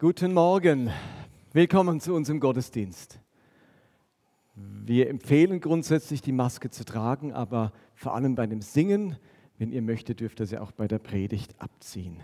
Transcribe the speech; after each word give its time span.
Guten 0.00 0.32
Morgen, 0.32 0.92
willkommen 1.52 1.98
zu 1.98 2.14
unserem 2.14 2.38
Gottesdienst. 2.38 3.18
Wir 4.54 5.10
empfehlen 5.10 5.60
grundsätzlich 5.60 6.22
die 6.22 6.30
Maske 6.30 6.70
zu 6.70 6.84
tragen, 6.84 7.32
aber 7.32 7.72
vor 7.96 8.14
allem 8.14 8.36
bei 8.36 8.46
dem 8.46 8.62
Singen, 8.62 9.16
wenn 9.58 9.72
ihr 9.72 9.82
möchtet, 9.82 10.20
dürft 10.20 10.38
ihr 10.38 10.46
sie 10.46 10.58
auch 10.58 10.70
bei 10.70 10.86
der 10.86 11.00
Predigt 11.00 11.60
abziehen. 11.60 12.20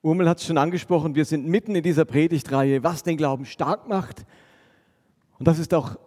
Urmel 0.00 0.26
hat 0.26 0.38
es 0.38 0.46
schon 0.46 0.56
angesprochen, 0.56 1.14
wir 1.14 1.26
sind 1.26 1.46
mitten 1.46 1.74
in 1.74 1.82
dieser 1.82 2.06
Predigtreihe, 2.06 2.82
was 2.84 3.02
den 3.02 3.18
Glauben 3.18 3.44
stark 3.44 3.86
macht. 3.86 4.24
Und 5.38 5.46
das 5.46 5.58
ist 5.58 5.74
auch, 5.74 5.98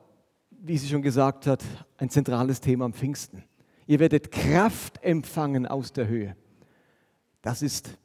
wie 0.49 0.79
sie 0.79 0.87
schon 0.87 1.03
gesagt 1.03 1.45
hat, 1.45 1.63
ein 1.97 2.09
zentrales 2.09 2.59
Thema 2.59 2.85
am 2.85 2.93
Pfingsten. 2.93 3.43
Ihr 3.85 3.99
werdet 3.99 4.31
Kraft 4.31 5.03
empfangen 5.03 5.67
aus 5.67 5.93
der 5.93 6.07
Höhe. 6.07 6.35
Das 7.47 7.61
ist 7.61 7.97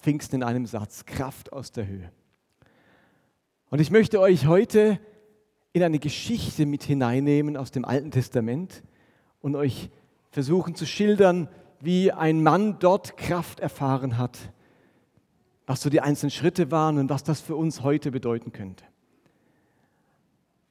Pfingsten 0.00 0.34
in 0.34 0.42
einem 0.42 0.66
Satz, 0.66 1.06
Kraft 1.06 1.52
aus 1.52 1.70
der 1.70 1.86
Höhe. 1.86 2.10
Und 3.70 3.80
ich 3.80 3.92
möchte 3.92 4.18
euch 4.18 4.48
heute 4.48 4.98
in 5.72 5.84
eine 5.84 6.00
Geschichte 6.00 6.66
mit 6.66 6.82
hineinnehmen 6.82 7.56
aus 7.56 7.70
dem 7.70 7.84
Alten 7.84 8.10
Testament 8.10 8.82
und 9.40 9.54
euch 9.54 9.88
versuchen 10.32 10.74
zu 10.74 10.84
schildern, 10.84 11.48
wie 11.78 12.10
ein 12.10 12.42
Mann 12.42 12.80
dort 12.80 13.16
Kraft 13.16 13.60
erfahren 13.60 14.18
hat, 14.18 14.36
was 15.64 15.80
so 15.80 15.90
die 15.90 16.00
einzelnen 16.00 16.32
Schritte 16.32 16.72
waren 16.72 16.98
und 16.98 17.08
was 17.08 17.22
das 17.22 17.40
für 17.40 17.54
uns 17.54 17.84
heute 17.84 18.10
bedeuten 18.10 18.50
könnte. 18.50 18.82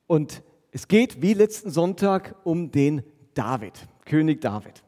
Und 0.06 0.44
es 0.72 0.90
geht 0.90 1.22
wie 1.22 1.34
letzten 1.34 1.70
Sonntag 1.70 2.36
um 2.44 2.72
den 2.72 3.04
David, 3.36 3.88
König 4.04 4.42
David. 4.42 4.84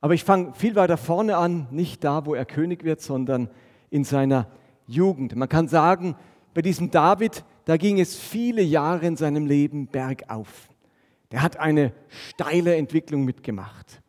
Aber 0.00 0.14
ich 0.14 0.24
fange 0.24 0.54
viel 0.54 0.74
weiter 0.76 0.96
vorne 0.96 1.36
an, 1.36 1.66
nicht 1.70 2.04
da, 2.04 2.24
wo 2.24 2.34
er 2.34 2.44
König 2.44 2.84
wird, 2.84 3.00
sondern 3.00 3.50
in 3.90 4.04
seiner 4.04 4.46
Jugend. 4.86 5.34
Man 5.34 5.48
kann 5.48 5.68
sagen, 5.68 6.16
bei 6.54 6.62
diesem 6.62 6.90
David, 6.90 7.44
da 7.64 7.76
ging 7.76 8.00
es 8.00 8.16
viele 8.16 8.62
Jahre 8.62 9.06
in 9.06 9.16
seinem 9.16 9.46
Leben 9.46 9.88
bergauf. 9.88 10.68
Der 11.30 11.42
hat 11.42 11.58
eine 11.58 11.92
steile 12.08 12.76
Entwicklung 12.76 13.24
mitgemacht. 13.24 14.00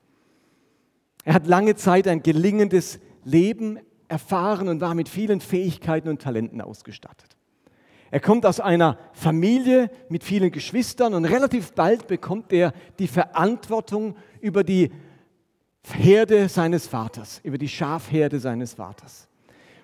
Er 1.25 1.33
hat 1.33 1.47
lange 1.47 1.75
Zeit 1.75 2.08
ein 2.08 2.23
gelingendes 2.23 2.99
Leben 3.23 3.80
erfahren 4.08 4.69
und 4.69 4.81
war 4.81 4.95
mit 4.95 5.09
vielen 5.09 5.42
Fähigkeiten 5.42 6.08
und 6.08 6.21
Talenten 6.21 6.61
ausgestattet. 6.61 7.36
Er 8.11 8.19
kommt 8.19 8.45
aus 8.45 8.59
einer 8.59 8.97
Familie 9.14 9.92
mit 10.09 10.23
vielen 10.23 10.52
Geschwistern 10.52 11.14
und 11.14 11.25
relativ 11.25 11.73
bald 11.73 12.08
bekommt 12.08 12.52
er 12.52 12.73
die 12.97 13.08
Verantwortung 13.08 14.16
über 14.42 14.64
die 14.64 14.92
Herde 15.88 16.49
seines 16.49 16.88
Vaters, 16.88 17.39
über 17.44 17.58
die 17.58 17.67
Schafherde 17.67 18.39
seines 18.39 18.73
Vaters. 18.73 19.27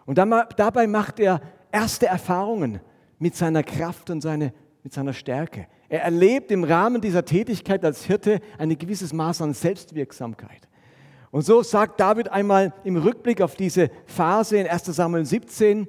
Und 0.06 0.18
dabei 0.18 0.88
macht 0.88 1.20
er 1.20 1.42
erste 1.72 2.06
Erfahrungen 2.06 2.80
mit 3.18 3.36
seiner 3.36 3.64
Kraft 3.64 4.10
und 4.10 4.22
seine, 4.22 4.54
mit 4.84 4.94
seiner 4.94 5.14
Stärke. 5.14 5.68
Er 5.90 6.04
erlebt 6.04 6.52
im 6.52 6.64
Rahmen 6.64 7.02
dieser 7.02 7.26
Tätigkeit 7.26 7.84
als 7.84 8.04
Hirte 8.06 8.40
ein 8.58 8.78
gewisses 8.78 9.14
Maß 9.14 9.42
an 9.42 9.54
Selbstwirksamkeit. 9.54 10.68
Und 11.32 11.42
so 11.42 11.64
sagt 11.64 12.00
David 12.00 12.32
einmal 12.32 12.74
im 12.84 12.98
Rückblick 12.98 13.42
auf 13.42 13.56
diese 13.56 13.90
Phase 14.06 14.58
in 14.58 14.68
1 14.68 14.86
Samuel 14.86 15.26
17, 15.26 15.88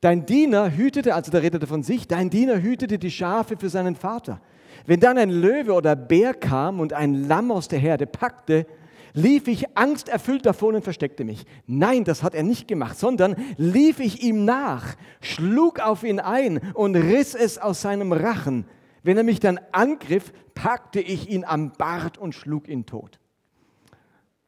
dein 0.00 0.26
Diener 0.26 0.70
hütete, 0.70 1.14
also 1.14 1.30
da 1.30 1.38
redet 1.38 1.62
er 1.62 1.68
von 1.68 1.82
sich, 1.82 2.06
dein 2.08 2.30
Diener 2.30 2.60
hütete 2.60 2.98
die 2.98 3.10
Schafe 3.10 3.56
für 3.56 3.68
seinen 3.68 3.96
Vater. 3.96 4.40
Wenn 4.86 5.00
dann 5.00 5.16
ein 5.18 5.30
Löwe 5.30 5.72
oder 5.72 5.96
Bär 5.96 6.34
kam 6.34 6.80
und 6.80 6.92
ein 6.92 7.26
Lamm 7.28 7.52
aus 7.52 7.68
der 7.68 7.78
Herde 7.78 8.06
packte, 8.06 8.66
lief 9.14 9.48
ich 9.48 9.76
angsterfüllt 9.76 10.46
davon 10.46 10.74
und 10.74 10.82
versteckte 10.82 11.24
mich. 11.24 11.44
Nein, 11.66 12.04
das 12.04 12.22
hat 12.22 12.34
er 12.34 12.42
nicht 12.42 12.68
gemacht, 12.68 12.98
sondern 12.98 13.36
lief 13.56 14.00
ich 14.00 14.22
ihm 14.22 14.44
nach, 14.44 14.94
schlug 15.20 15.80
auf 15.80 16.04
ihn 16.04 16.20
ein 16.20 16.60
und 16.74 16.96
riss 16.96 17.34
es 17.34 17.58
aus 17.58 17.82
seinem 17.82 18.12
Rachen. 18.12 18.66
Wenn 19.02 19.16
er 19.16 19.24
mich 19.24 19.40
dann 19.40 19.60
angriff, 19.72 20.32
packte 20.54 21.00
ich 21.00 21.28
ihn 21.28 21.44
am 21.44 21.72
Bart 21.72 22.18
und 22.18 22.34
schlug 22.34 22.68
ihn 22.68 22.86
tot. 22.86 23.18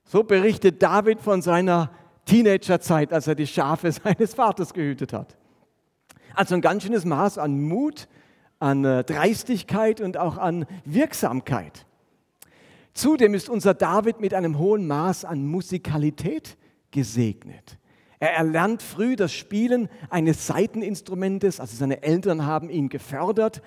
So 0.05 0.23
berichtet 0.23 0.83
David 0.83 1.21
von 1.21 1.43
seiner 1.43 1.91
Teenagerzeit, 2.27 3.13
als 3.13 3.27
er 3.27 3.35
die 3.35 3.47
Schafe 3.47 3.91
seines 4.05 4.35
Vaters 4.35 4.73
gehütet 4.73 5.13
hat. 5.13 5.37
Also 6.35 6.55
ein 6.55 6.61
ganz 6.61 6.83
schönes 6.83 7.05
Maß 7.05 7.39
an 7.39 7.61
Mut, 7.63 8.09
an 8.59 8.85
äh, 8.85 9.05
Dreistigkeit 9.05 10.01
und 10.01 10.17
auch 10.17 10.39
an 10.39 10.67
Wirksamkeit. 10.85 11.87
Zudem 13.05 13.35
ist 13.35 13.51
unser 13.51 13.75
David 13.75 14.21
mit 14.21 14.33
einem 14.33 14.59
hohen 14.59 14.87
Maß 14.87 15.27
an 15.27 15.45
Musikalität 15.45 16.57
gesegnet. 16.91 17.77
Er 18.19 18.33
erlernt 18.33 18.81
früh 18.81 19.15
das 19.15 19.31
Spielen 19.31 19.91
eines 20.09 20.47
Saiteninstrumentes, 20.47 21.61
also 21.61 21.77
seine 21.77 22.03
Eltern 22.03 22.47
haben 22.47 22.71
ihn 22.71 22.89
gefördert. 22.89 23.61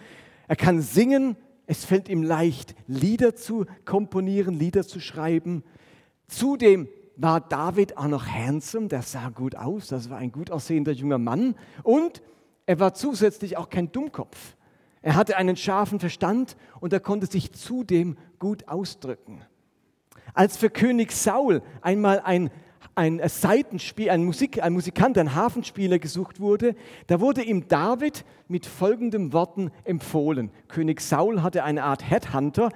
Er 0.47 0.55
kann 0.55 0.81
singen, 0.81 1.37
es 1.67 1.85
fällt 1.85 2.09
ihm 2.09 2.23
leicht, 2.23 2.73
Lieder 2.87 3.35
zu 3.35 3.67
komponieren, 3.85 4.55
Lieder 4.55 4.87
zu 4.87 4.99
schreiben. 4.99 5.63
Zudem 6.25 6.87
war 7.15 7.39
David 7.39 7.95
auch 7.95 8.07
noch 8.07 8.25
handsome, 8.25 8.87
der 8.87 9.03
sah 9.03 9.29
gut 9.29 9.55
aus, 9.55 9.89
das 9.89 10.09
war 10.09 10.17
ein 10.17 10.31
gut 10.31 10.49
aussehender 10.49 10.93
junger 10.93 11.19
Mann 11.19 11.53
und 11.83 12.23
er 12.65 12.79
war 12.79 12.95
zusätzlich 12.95 13.55
auch 13.55 13.69
kein 13.69 13.91
Dummkopf. 13.91 14.56
Er 15.07 15.15
hatte 15.15 15.37
einen 15.37 15.55
scharfen 15.55 16.01
Verstand 16.01 16.57
und 16.81 16.91
er 16.91 16.99
konnte 16.99 17.27
sich 17.27 17.53
zudem 17.53 18.17
gut 18.39 18.67
ausdrücken. 18.67 19.39
Als 20.33 20.57
für 20.57 20.69
König 20.69 21.13
Saul 21.13 21.61
einmal 21.81 22.19
ein, 22.19 22.49
ein 22.93 23.21
Seitenspiel, 23.25 24.09
ein, 24.09 24.25
Musik, 24.25 24.61
ein 24.61 24.73
Musikant, 24.73 25.17
ein 25.17 25.33
Hafenspieler 25.33 25.97
gesucht 25.97 26.41
wurde, 26.41 26.75
da 27.07 27.21
wurde 27.21 27.41
ihm 27.41 27.69
David 27.69 28.25
mit 28.49 28.65
folgenden 28.65 29.31
Worten 29.31 29.71
empfohlen. 29.85 30.51
König 30.67 30.99
Saul 30.99 31.41
hatte 31.41 31.63
eine 31.63 31.85
Art 31.85 32.03
Headhunter 32.03 32.67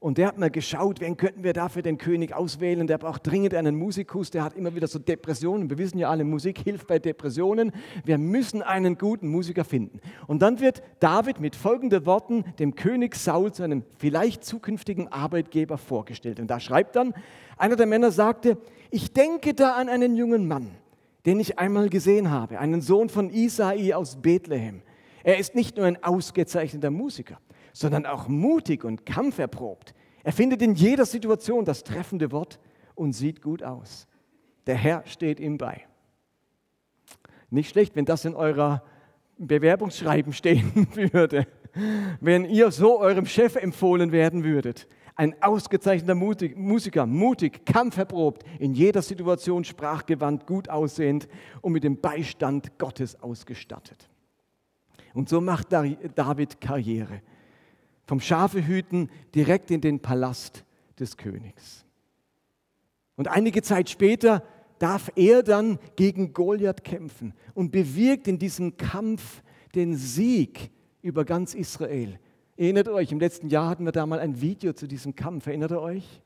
und 0.00 0.16
der 0.16 0.28
hat 0.28 0.38
mal 0.38 0.50
geschaut, 0.50 1.00
wen 1.00 1.16
könnten 1.16 1.42
wir 1.42 1.52
dafür 1.52 1.82
den 1.82 1.98
König 1.98 2.32
auswählen. 2.32 2.86
Der 2.86 2.98
braucht 2.98 3.26
dringend 3.26 3.52
einen 3.54 3.74
Musikus, 3.74 4.30
der 4.30 4.44
hat 4.44 4.54
immer 4.54 4.76
wieder 4.76 4.86
so 4.86 5.00
Depressionen. 5.00 5.68
Wir 5.68 5.78
wissen 5.78 5.98
ja 5.98 6.08
alle, 6.08 6.22
Musik 6.22 6.58
hilft 6.64 6.86
bei 6.86 7.00
Depressionen. 7.00 7.72
Wir 8.04 8.16
müssen 8.16 8.62
einen 8.62 8.96
guten 8.96 9.26
Musiker 9.26 9.64
finden. 9.64 10.00
Und 10.28 10.40
dann 10.40 10.60
wird 10.60 10.82
David 11.00 11.40
mit 11.40 11.56
folgenden 11.56 12.06
Worten 12.06 12.44
dem 12.60 12.76
König 12.76 13.16
Saul, 13.16 13.52
seinem 13.52 13.82
vielleicht 13.98 14.44
zukünftigen 14.44 15.08
Arbeitgeber, 15.08 15.78
vorgestellt. 15.78 16.38
Und 16.38 16.48
da 16.48 16.60
schreibt 16.60 16.94
dann, 16.94 17.12
einer 17.56 17.74
der 17.74 17.86
Männer 17.86 18.12
sagte, 18.12 18.56
ich 18.92 19.12
denke 19.12 19.52
da 19.52 19.72
an 19.72 19.88
einen 19.88 20.14
jungen 20.14 20.46
Mann, 20.46 20.70
den 21.26 21.40
ich 21.40 21.58
einmal 21.58 21.88
gesehen 21.88 22.30
habe, 22.30 22.60
einen 22.60 22.82
Sohn 22.82 23.08
von 23.08 23.30
Isai 23.30 23.94
aus 23.94 24.16
Bethlehem. 24.22 24.82
Er 25.24 25.38
ist 25.38 25.56
nicht 25.56 25.76
nur 25.76 25.86
ein 25.86 26.02
ausgezeichneter 26.04 26.90
Musiker 26.90 27.38
sondern 27.72 28.06
auch 28.06 28.28
mutig 28.28 28.84
und 28.84 29.06
kampferprobt. 29.06 29.94
Er 30.24 30.32
findet 30.32 30.62
in 30.62 30.74
jeder 30.74 31.06
Situation 31.06 31.64
das 31.64 31.84
treffende 31.84 32.32
Wort 32.32 32.58
und 32.94 33.12
sieht 33.12 33.40
gut 33.40 33.62
aus. 33.62 34.06
Der 34.66 34.74
Herr 34.74 35.02
steht 35.06 35.40
ihm 35.40 35.56
bei. 35.56 35.86
Nicht 37.50 37.70
schlecht, 37.70 37.96
wenn 37.96 38.04
das 38.04 38.24
in 38.24 38.34
eurer 38.34 38.82
Bewerbungsschreiben 39.38 40.32
stehen 40.32 40.88
würde. 41.12 41.46
Wenn 42.20 42.44
ihr 42.44 42.70
so 42.70 42.98
eurem 42.98 43.26
Chef 43.26 43.56
empfohlen 43.56 44.12
werden 44.12 44.44
würdet. 44.44 44.88
Ein 45.14 45.34
ausgezeichneter 45.42 46.14
Musiker, 46.14 47.06
mutig, 47.06 47.64
kampferprobt, 47.66 48.44
in 48.60 48.74
jeder 48.74 49.02
Situation 49.02 49.64
sprachgewandt, 49.64 50.46
gut 50.46 50.68
aussehend 50.68 51.26
und 51.60 51.72
mit 51.72 51.82
dem 51.82 52.00
Beistand 52.00 52.78
Gottes 52.78 53.20
ausgestattet. 53.20 54.08
Und 55.14 55.28
so 55.28 55.40
macht 55.40 55.72
David 55.72 56.60
Karriere 56.60 57.20
vom 58.08 58.20
Schafehüten 58.20 59.10
direkt 59.34 59.70
in 59.70 59.82
den 59.82 60.00
Palast 60.00 60.64
des 60.98 61.18
Königs. 61.18 61.84
Und 63.16 63.28
einige 63.28 63.60
Zeit 63.60 63.90
später 63.90 64.42
darf 64.78 65.12
er 65.14 65.42
dann 65.42 65.78
gegen 65.94 66.32
Goliath 66.32 66.84
kämpfen 66.84 67.34
und 67.52 67.70
bewirkt 67.70 68.26
in 68.26 68.38
diesem 68.38 68.78
Kampf 68.78 69.42
den 69.74 69.94
Sieg 69.94 70.70
über 71.02 71.26
ganz 71.26 71.52
Israel. 71.52 72.18
Erinnert 72.56 72.88
euch, 72.88 73.12
im 73.12 73.20
letzten 73.20 73.50
Jahr 73.50 73.68
hatten 73.68 73.84
wir 73.84 73.92
da 73.92 74.06
mal 74.06 74.20
ein 74.20 74.40
Video 74.40 74.72
zu 74.72 74.86
diesem 74.86 75.14
Kampf. 75.14 75.46
Erinnert 75.46 75.72
ihr 75.72 75.82
euch? 75.82 76.22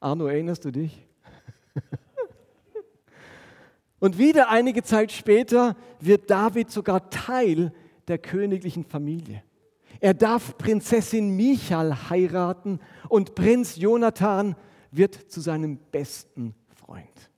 Arno, 0.00 0.26
erinnerst 0.26 0.64
du 0.64 0.72
dich? 0.72 1.06
Und 4.00 4.18
wieder 4.18 4.48
einige 4.48 4.82
Zeit 4.82 5.12
später 5.12 5.76
wird 6.00 6.28
David 6.30 6.72
sogar 6.72 7.10
Teil 7.10 7.72
der 8.08 8.18
königlichen 8.18 8.84
Familie. 8.84 9.44
Er 10.00 10.14
darf 10.14 10.56
Prinzessin 10.56 11.36
Michal 11.36 12.08
heiraten 12.08 12.80
und 13.08 13.34
Prinz 13.34 13.76
Jonathan 13.76 14.56
wird 14.90 15.14
zu 15.14 15.40
seinem 15.40 15.76
besten 15.76 16.54
Freund. 16.74 17.30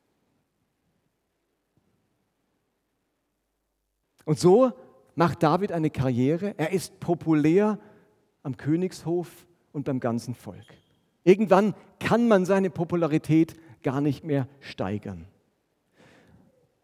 Und 4.25 4.39
so 4.39 4.73
macht 5.17 5.43
David 5.43 5.73
eine 5.73 5.91
Karriere. 5.91 6.55
Er 6.57 6.73
ist 6.73 7.01
populär 7.01 7.81
am 8.45 8.57
Königshof 8.57 9.47
und 9.73 9.85
beim 9.85 9.99
ganzen 9.99 10.35
Volk. 10.35 10.67
Irgendwann 11.25 11.75
kann 11.99 12.29
man 12.29 12.47
seine 12.47 12.71
Popularität 12.71 13.55
gar 13.83 14.01
nicht 14.01 14.23
mehr 14.23 14.49
steigern. 14.61 15.27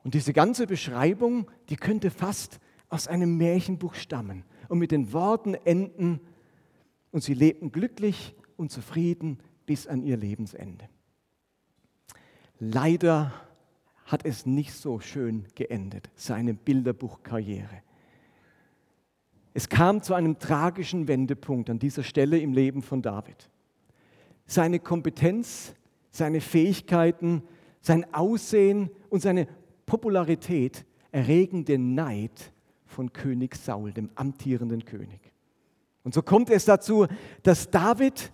Und 0.03 0.15
diese 0.15 0.33
ganze 0.33 0.67
Beschreibung, 0.67 1.49
die 1.69 1.77
könnte 1.77 2.11
fast 2.11 2.59
aus 2.89 3.07
einem 3.07 3.37
Märchenbuch 3.37 3.95
stammen 3.95 4.45
und 4.69 4.79
mit 4.79 4.93
den 4.93 5.13
Worten 5.13 5.55
enden, 5.55 6.21
und 7.11 7.23
sie 7.23 7.35
lebten 7.35 7.73
glücklich 7.73 8.35
und 8.57 8.71
zufrieden 8.71 9.39
bis 9.67 9.87
an 9.87 10.03
ihr 10.03 10.17
Lebensende. 10.17 10.89
Leider 12.59 13.33
hat 14.05 14.25
es 14.25 14.47
nicht 14.47 14.75
so 14.75 15.01
schön 15.01 15.47
geendet, 15.55 16.11
seine 16.17 16.55
Bilderbuchkarriere. 16.55 17.83
Es 19.55 19.69
kam 19.69 20.03
zu 20.03 20.15
einem 20.15 20.39
tragischen 20.39 21.09
Wendepunkt 21.09 21.71
an 21.71 21.79
dieser 21.79 22.03
Stelle 22.03 22.39
im 22.39 22.53
Leben 22.53 22.83
von 22.83 23.03
David. 23.03 23.51
Seine 24.47 24.79
Kompetenz, 24.79 25.75
seine 26.11 26.41
Fähigkeiten, 26.41 27.43
sein 27.81 28.13
Aussehen 28.15 28.91
und 29.11 29.21
seine 29.21 29.49
Popularität 29.87 30.85
erregen 31.11 31.65
den 31.65 31.95
Neid 31.95 32.53
von 32.99 33.13
König 33.13 33.55
Saul, 33.55 33.93
dem 33.93 34.11
amtierenden 34.17 34.85
König. 34.85 35.21
Und 36.03 36.15
so 36.15 36.21
kommt 36.21 36.51
es 36.51 36.65
dazu, 36.65 37.07
dass 37.45 37.71
David 37.71 38.33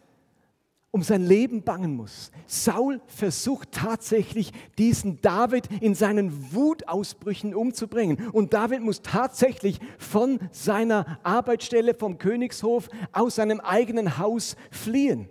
um 0.91 1.03
sein 1.03 1.23
Leben 1.23 1.65
bangen 1.65 1.95
muss. 1.95 2.31
Saul 2.47 3.03
versucht 3.07 3.73
tatsächlich, 3.73 4.53
diesen 4.79 5.21
David 5.21 5.69
in 5.83 5.95
seinen 5.95 6.55
Wutausbrüchen 6.55 7.55
umzubringen. 7.55 8.31
Und 8.31 8.55
David 8.55 8.81
muss 8.81 9.03
tatsächlich 9.03 9.81
von 9.99 10.39
seiner 10.51 11.19
Arbeitsstelle, 11.25 11.93
vom 11.93 12.17
Königshof, 12.17 12.89
aus 13.13 13.35
seinem 13.35 13.61
eigenen 13.61 14.17
Haus 14.17 14.57
fliehen. 14.71 15.29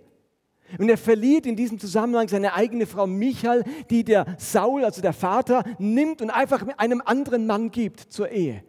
Und 0.78 0.88
er 0.88 0.98
verliert 0.98 1.44
in 1.44 1.56
diesem 1.56 1.80
Zusammenhang 1.80 2.28
seine 2.28 2.54
eigene 2.54 2.86
Frau 2.86 3.08
Michal, 3.08 3.64
die 3.90 4.04
der 4.04 4.36
Saul, 4.38 4.84
also 4.84 5.02
der 5.02 5.12
Vater, 5.12 5.64
nimmt 5.80 6.22
und 6.22 6.30
einfach 6.30 6.64
einem 6.78 7.02
anderen 7.04 7.48
Mann 7.48 7.72
gibt 7.72 7.98
zur 7.98 8.30
Ehe. 8.30 8.62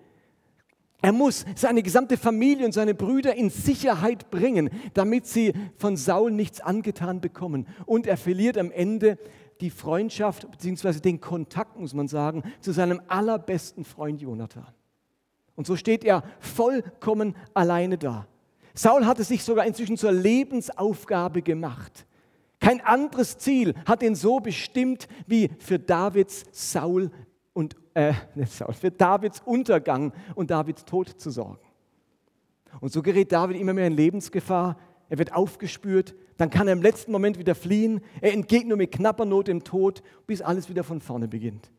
Er 1.06 1.12
muss 1.12 1.46
seine 1.56 1.84
gesamte 1.84 2.18
Familie 2.18 2.66
und 2.66 2.72
seine 2.72 2.96
Brüder 2.96 3.36
in 3.36 3.52
Sicherheit 3.52 4.31
bringen, 4.31 4.72
damit 4.96 5.28
sie 5.28 5.54
von 5.78 5.98
Saul 5.98 6.31
nichts 6.31 6.62
angetan 6.62 7.22
bekommen. 7.22 7.68
Und 7.86 8.07
er 8.07 8.18
verliert 8.18 8.57
am 8.57 8.72
Ende 8.72 9.19
die 9.62 9.69
Freundschaft 9.69 10.50
bzw. 10.50 11.02
den 11.02 11.22
Kontakt, 11.22 11.80
muss 11.80 11.94
man 11.94 12.07
sagen, 12.07 12.42
zu 12.60 12.72
seinem 12.72 13.04
allerbesten 13.07 13.86
Freund 13.86 14.19
Jonathan. 14.19 14.66
Und 15.54 15.68
so 15.68 15.75
steht 15.75 16.04
er 16.04 16.24
vollkommen 16.40 17.36
alleine 17.54 18.00
da. 18.00 18.25
Saul 18.74 19.06
hat 19.06 19.19
es 19.19 19.28
sich 19.28 19.44
sogar 19.44 19.68
inzwischen 19.68 19.98
zur 19.98 20.12
Lebensaufgabe 20.12 21.44
gemacht. 21.44 22.08
Kein 22.60 22.81
anderes 22.81 23.38
Ziel 23.38 23.75
hat 23.86 24.01
ihn 24.01 24.16
so 24.16 24.40
bestimmt, 24.40 25.08
wie 25.28 25.51
für 25.60 25.78
Davids 25.78 26.46
Saul 26.51 27.12
und 27.54 27.75
äh, 27.96 28.14
für 28.74 28.92
Davids 28.92 29.42
Untergang 29.44 30.14
und 30.36 30.52
Davids 30.52 30.86
Tod 30.86 31.10
zu 31.10 31.32
sorgen. 31.32 31.58
Und 32.82 32.92
so 32.92 33.02
gerät 33.02 33.32
David 33.32 33.58
immer 33.58 33.74
mehr 33.74 33.88
in 33.88 33.94
Lebensgefahr. 33.94 34.78
Er 35.10 35.18
wird 35.18 35.34
aufgespürt, 35.34 36.14
dann 36.38 36.50
kann 36.50 36.68
er 36.68 36.74
im 36.74 36.82
letzten 36.82 37.12
Moment 37.12 37.40
wieder 37.40 37.56
fliehen. 37.56 38.02
Er 38.22 38.34
entgeht 38.34 38.68
nur 38.68 38.78
mit 38.78 38.92
knapper 38.92 39.26
Not 39.26 39.48
dem 39.48 39.64
Tod, 39.64 40.04
bis 40.28 40.42
alles 40.42 40.70
wieder 40.70 40.84
von 40.84 41.00
vorne 41.00 41.28
beginnt. 41.28 41.72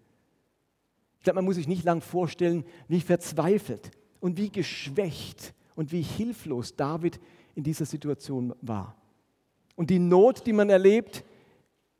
Ich 1.19 1.25
glaube, 1.25 1.37
man 1.37 1.45
muss 1.45 1.57
sich 1.57 1.69
nicht 1.69 1.85
lang 1.85 2.01
vorstellen, 2.01 2.65
wie 2.89 3.01
verzweifelt 3.01 3.91
und 4.21 4.39
wie 4.39 4.51
geschwächt 4.51 5.55
und 5.75 5.93
wie 5.93 6.03
hilflos 6.03 6.77
David 6.77 7.21
in 7.55 7.65
dieser 7.65 7.85
Situation 7.85 8.55
war. 8.63 8.97
Und 9.75 9.91
die 9.91 9.99
Not, 9.99 10.47
die 10.47 10.53
man 10.53 10.71
erlebt, 10.71 11.25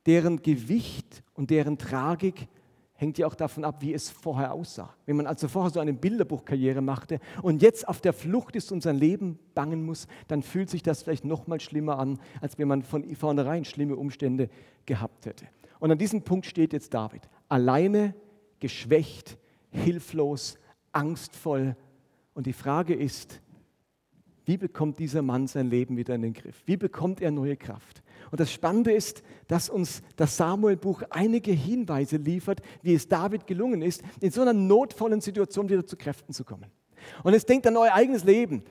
deren 0.07 0.41
Gewicht 0.41 1.23
und 1.33 1.51
deren 1.51 1.77
Tragik 1.77 2.47
hängt 2.97 3.17
ja 3.17 3.27
auch 3.27 3.35
davon 3.35 3.63
ab, 3.63 3.81
wie 3.81 3.93
es 3.93 4.09
vorher 4.09 4.53
aussah. 4.53 4.93
Wenn 5.05 5.15
man 5.15 5.27
also 5.27 5.47
vorher 5.47 5.71
so 5.71 5.79
eine 5.79 5.93
Bilderbuchkarriere 5.93 6.81
machte 6.81 7.19
und 7.41 7.61
jetzt 7.61 7.87
auf 7.87 8.01
der 8.01 8.11
Flucht 8.11 8.55
ist 8.55 8.71
und 8.71 8.81
sein 8.81 8.97
Leben 8.97 9.39
bangen 9.53 9.85
muss, 9.85 10.07
dann 10.27 10.41
fühlt 10.41 10.69
sich 10.69 10.83
das 10.83 11.03
vielleicht 11.03 11.23
noch 11.23 11.47
mal 11.47 11.59
schlimmer 11.59 11.99
an, 11.99 12.19
als 12.41 12.57
wenn 12.57 12.67
man 12.67 12.83
von 12.83 13.15
vornherein 13.15 13.65
schlimme 13.65 13.95
Umstände 13.95 14.49
gehabt 14.85 15.27
hätte. 15.27 15.45
Und 15.79 15.91
an 15.91 15.97
diesem 15.97 16.23
Punkt 16.23 16.47
steht 16.47 16.73
jetzt 16.73 16.93
David. 16.93 17.21
Alleine, 17.49 18.15
geschwächt, 18.59 19.37
hilflos, 19.69 20.57
angstvoll. 20.91 21.75
Und 22.33 22.47
die 22.47 22.53
Frage 22.53 22.95
ist, 22.95 23.41
wie 24.45 24.57
bekommt 24.57 24.97
dieser 24.97 25.21
Mann 25.21 25.45
sein 25.45 25.69
Leben 25.69 25.97
wieder 25.97 26.15
in 26.15 26.23
den 26.23 26.33
Griff? 26.33 26.63
Wie 26.65 26.77
bekommt 26.77 27.21
er 27.21 27.31
neue 27.31 27.57
Kraft? 27.57 28.01
Und 28.31 28.39
das 28.39 28.51
Spannende 28.51 28.91
ist, 28.91 29.23
dass 29.47 29.69
uns 29.69 30.01
das 30.15 30.37
Samuel-Buch 30.37 31.03
einige 31.09 31.51
Hinweise 31.51 32.17
liefert, 32.17 32.61
wie 32.81 32.93
es 32.93 33.07
David 33.07 33.47
gelungen 33.47 33.81
ist, 33.81 34.01
in 34.19 34.31
so 34.31 34.41
einer 34.41 34.53
notvollen 34.53 35.21
Situation 35.21 35.69
wieder 35.69 35.85
zu 35.85 35.97
Kräften 35.97 36.33
zu 36.33 36.43
kommen. 36.43 36.71
Und 37.23 37.33
jetzt 37.33 37.47
denkt 37.47 37.67
an 37.67 37.77
euer 37.77 37.93
eigenes 37.93 38.23
Leben. 38.23 38.63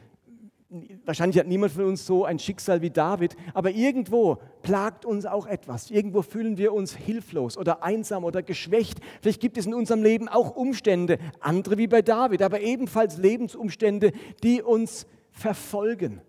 Wahrscheinlich 1.05 1.39
hat 1.39 1.47
niemand 1.47 1.73
von 1.73 1.85
uns 1.85 2.05
so 2.05 2.25
ein 2.25 2.41
Schicksal 2.41 2.83
wie 2.83 2.91
David, 2.91 3.37
aber 3.55 3.71
irgendwo 3.71 4.39
plagt 4.63 5.05
uns 5.05 5.25
auch 5.25 5.47
etwas. 5.47 5.93
Irgendwo 5.93 6.23
fühlen 6.23 6.59
wir 6.59 6.73
uns 6.73 6.95
hilflos 6.95 7.57
oder 7.57 7.85
einsam 7.85 8.25
oder 8.25 8.43
geschwächt. 8.43 8.99
Vielleicht 9.23 9.41
gibt 9.41 9.59
es 9.59 9.67
in 9.67 9.75
unserem 9.75 10.03
Leben 10.03 10.29
auch 10.29 10.57
Umstände, 10.57 11.19
andere 11.41 11.79
wie 11.79 11.87
bei 11.87 12.03
David, 12.03 12.43
aber 12.43 12.61
ebenfalls 12.61 13.17
Lebensumstände, 13.17 14.13
die 14.43 14.61
uns 14.61 15.07
verfolgen, 15.31 16.21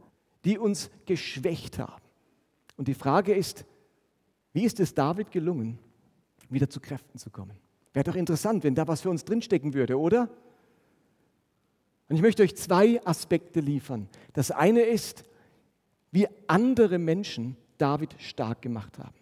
die 0.46 0.60
uns 0.60 0.92
geschwächt 1.08 1.80
haben. 1.80 2.07
Und 2.78 2.88
die 2.88 2.94
Frage 2.94 3.34
ist, 3.34 3.66
wie 4.54 4.64
ist 4.64 4.80
es 4.80 4.94
David 4.94 5.32
gelungen, 5.32 5.78
wieder 6.50 6.70
zu 6.70 6.80
Kräften 6.80 7.20
zu 7.20 7.30
kommen? 7.30 7.58
Wäre 7.94 8.06
doch 8.06 8.16
interessant, 8.16 8.64
wenn 8.64 8.76
da 8.76 8.88
was 8.88 9.02
für 9.02 9.10
uns 9.10 9.26
drinstecken 9.26 9.74
würde, 9.74 10.00
oder? 10.00 10.30
Und 12.10 12.16
ich 12.16 12.22
möchte 12.22 12.44
euch 12.44 12.56
zwei 12.56 13.06
Aspekte 13.06 13.60
liefern. 13.60 14.08
Das 14.34 14.52
eine 14.52 14.82
ist, 14.82 15.26
wie 16.12 16.28
andere 16.48 17.00
Menschen 17.00 17.58
David 17.78 18.16
stark 18.20 18.62
gemacht 18.62 18.98
haben. 19.00 19.18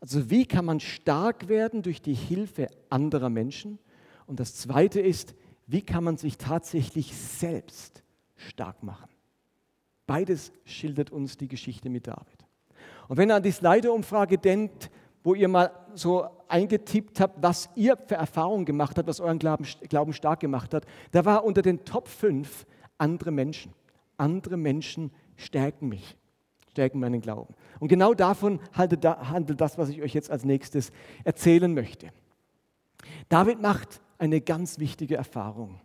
Also 0.00 0.30
wie 0.30 0.44
kann 0.44 0.64
man 0.64 0.80
stark 0.80 1.48
werden 1.48 1.82
durch 1.82 2.02
die 2.02 2.14
Hilfe 2.14 2.68
anderer 2.90 3.30
Menschen? 3.30 3.78
Und 4.26 4.40
das 4.40 4.54
zweite 4.54 5.00
ist, 5.00 5.34
wie 5.66 5.82
kann 5.82 6.04
man 6.04 6.16
sich 6.16 6.36
tatsächlich 6.36 7.16
selbst 7.16 8.02
stark 8.36 8.82
machen? 8.82 9.08
Beides 10.06 10.52
schildert 10.64 11.10
uns 11.10 11.38
die 11.38 11.48
Geschichte 11.48 11.88
mit 11.88 12.06
David. 12.06 12.33
Und 13.08 13.16
wenn 13.16 13.30
ihr 13.30 13.36
an 13.36 13.42
die 13.42 13.52
Slido-Umfrage 13.52 14.38
denkt, 14.38 14.90
wo 15.22 15.34
ihr 15.34 15.48
mal 15.48 15.70
so 15.94 16.26
eingetippt 16.48 17.20
habt, 17.20 17.42
was 17.42 17.70
ihr 17.74 17.96
für 17.96 18.14
Erfahrungen 18.14 18.64
gemacht 18.64 18.98
habt, 18.98 19.08
was 19.08 19.20
euren 19.20 19.38
Glauben, 19.38 19.66
Glauben 19.88 20.12
stark 20.12 20.40
gemacht 20.40 20.74
hat, 20.74 20.84
da 21.12 21.24
war 21.24 21.44
unter 21.44 21.62
den 21.62 21.84
Top 21.84 22.08
5 22.08 22.66
andere 22.98 23.30
Menschen. 23.30 23.72
Andere 24.16 24.56
Menschen 24.56 25.10
stärken 25.36 25.88
mich, 25.88 26.16
stärken 26.70 27.00
meinen 27.00 27.20
Glauben. 27.20 27.54
Und 27.80 27.88
genau 27.88 28.14
davon 28.14 28.60
handelt 28.72 29.60
das, 29.60 29.78
was 29.78 29.88
ich 29.88 30.02
euch 30.02 30.14
jetzt 30.14 30.30
als 30.30 30.44
nächstes 30.44 30.92
erzählen 31.24 31.72
möchte. 31.72 32.10
David 33.28 33.60
macht 33.60 34.00
eine 34.18 34.40
ganz 34.40 34.78
wichtige 34.78 35.16
Erfahrung. 35.16 35.80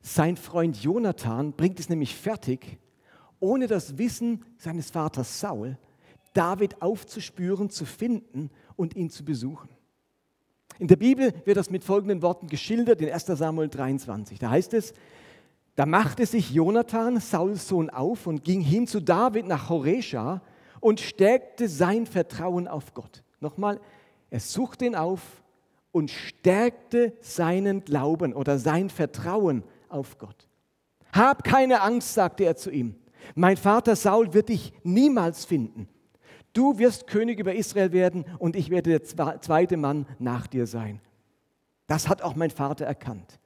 Sein 0.00 0.36
Freund 0.36 0.76
Jonathan 0.82 1.52
bringt 1.52 1.80
es 1.80 1.88
nämlich 1.88 2.14
fertig, 2.16 2.78
ohne 3.40 3.66
das 3.66 3.96
Wissen 3.98 4.44
seines 4.58 4.90
Vaters 4.90 5.40
Saul, 5.40 5.78
David 6.34 6.82
aufzuspüren, 6.82 7.70
zu 7.70 7.86
finden 7.86 8.50
und 8.76 8.94
ihn 8.94 9.08
zu 9.08 9.24
besuchen. 9.24 9.70
In 10.78 10.88
der 10.88 10.96
Bibel 10.96 11.32
wird 11.44 11.56
das 11.56 11.70
mit 11.70 11.84
folgenden 11.84 12.20
Worten 12.20 12.48
geschildert 12.48 13.00
in 13.00 13.10
1 13.10 13.26
Samuel 13.26 13.68
23. 13.68 14.38
Da 14.38 14.50
heißt 14.50 14.74
es, 14.74 14.92
da 15.76 15.86
machte 15.86 16.26
sich 16.26 16.50
Jonathan, 16.50 17.18
Sauls 17.20 17.66
Sohn, 17.66 17.90
auf 17.90 18.26
und 18.26 18.44
ging 18.44 18.60
hin 18.60 18.86
zu 18.86 19.00
David 19.00 19.46
nach 19.46 19.68
Horesha 19.68 20.42
und 20.80 21.00
stärkte 21.00 21.68
sein 21.68 22.06
Vertrauen 22.06 22.68
auf 22.68 22.94
Gott. 22.94 23.22
Nochmal, 23.40 23.80
er 24.30 24.40
suchte 24.40 24.84
ihn 24.84 24.94
auf 24.94 25.20
und 25.92 26.10
stärkte 26.10 27.12
seinen 27.20 27.84
Glauben 27.84 28.34
oder 28.34 28.58
sein 28.58 28.90
Vertrauen 28.90 29.62
auf 29.88 30.18
Gott. 30.18 30.48
Hab 31.12 31.44
keine 31.44 31.80
Angst, 31.82 32.14
sagte 32.14 32.44
er 32.44 32.56
zu 32.56 32.70
ihm. 32.70 32.96
Mein 33.34 33.56
Vater 33.56 33.96
Saul 33.96 34.34
wird 34.34 34.48
dich 34.48 34.72
niemals 34.82 35.44
finden. 35.44 35.88
Du 36.54 36.78
wirst 36.78 37.06
König 37.06 37.38
über 37.40 37.54
Israel 37.54 37.92
werden 37.92 38.24
und 38.38 38.56
ich 38.56 38.70
werde 38.70 38.90
der 38.90 39.04
zweite 39.04 39.76
Mann 39.76 40.06
nach 40.18 40.46
dir 40.46 40.66
sein. 40.66 41.00
Das 41.86 42.08
hat 42.08 42.22
auch 42.22 42.36
mein 42.36 42.50
Vater 42.50 42.86
erkannt. 42.86 43.38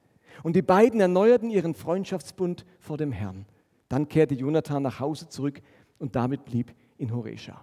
Und 0.43 0.55
die 0.55 0.61
beiden 0.61 1.01
erneuerten 1.01 1.49
ihren 1.49 1.73
Freundschaftsbund 1.73 2.65
vor 2.79 2.97
dem 2.97 3.11
Herrn. 3.11 3.45
Dann 3.89 4.07
kehrte 4.07 4.35
Jonathan 4.35 4.83
nach 4.83 4.99
Hause 4.99 5.27
zurück 5.27 5.61
und 5.97 6.15
damit 6.15 6.45
blieb 6.45 6.73
in 6.97 7.13
Horesha. 7.13 7.59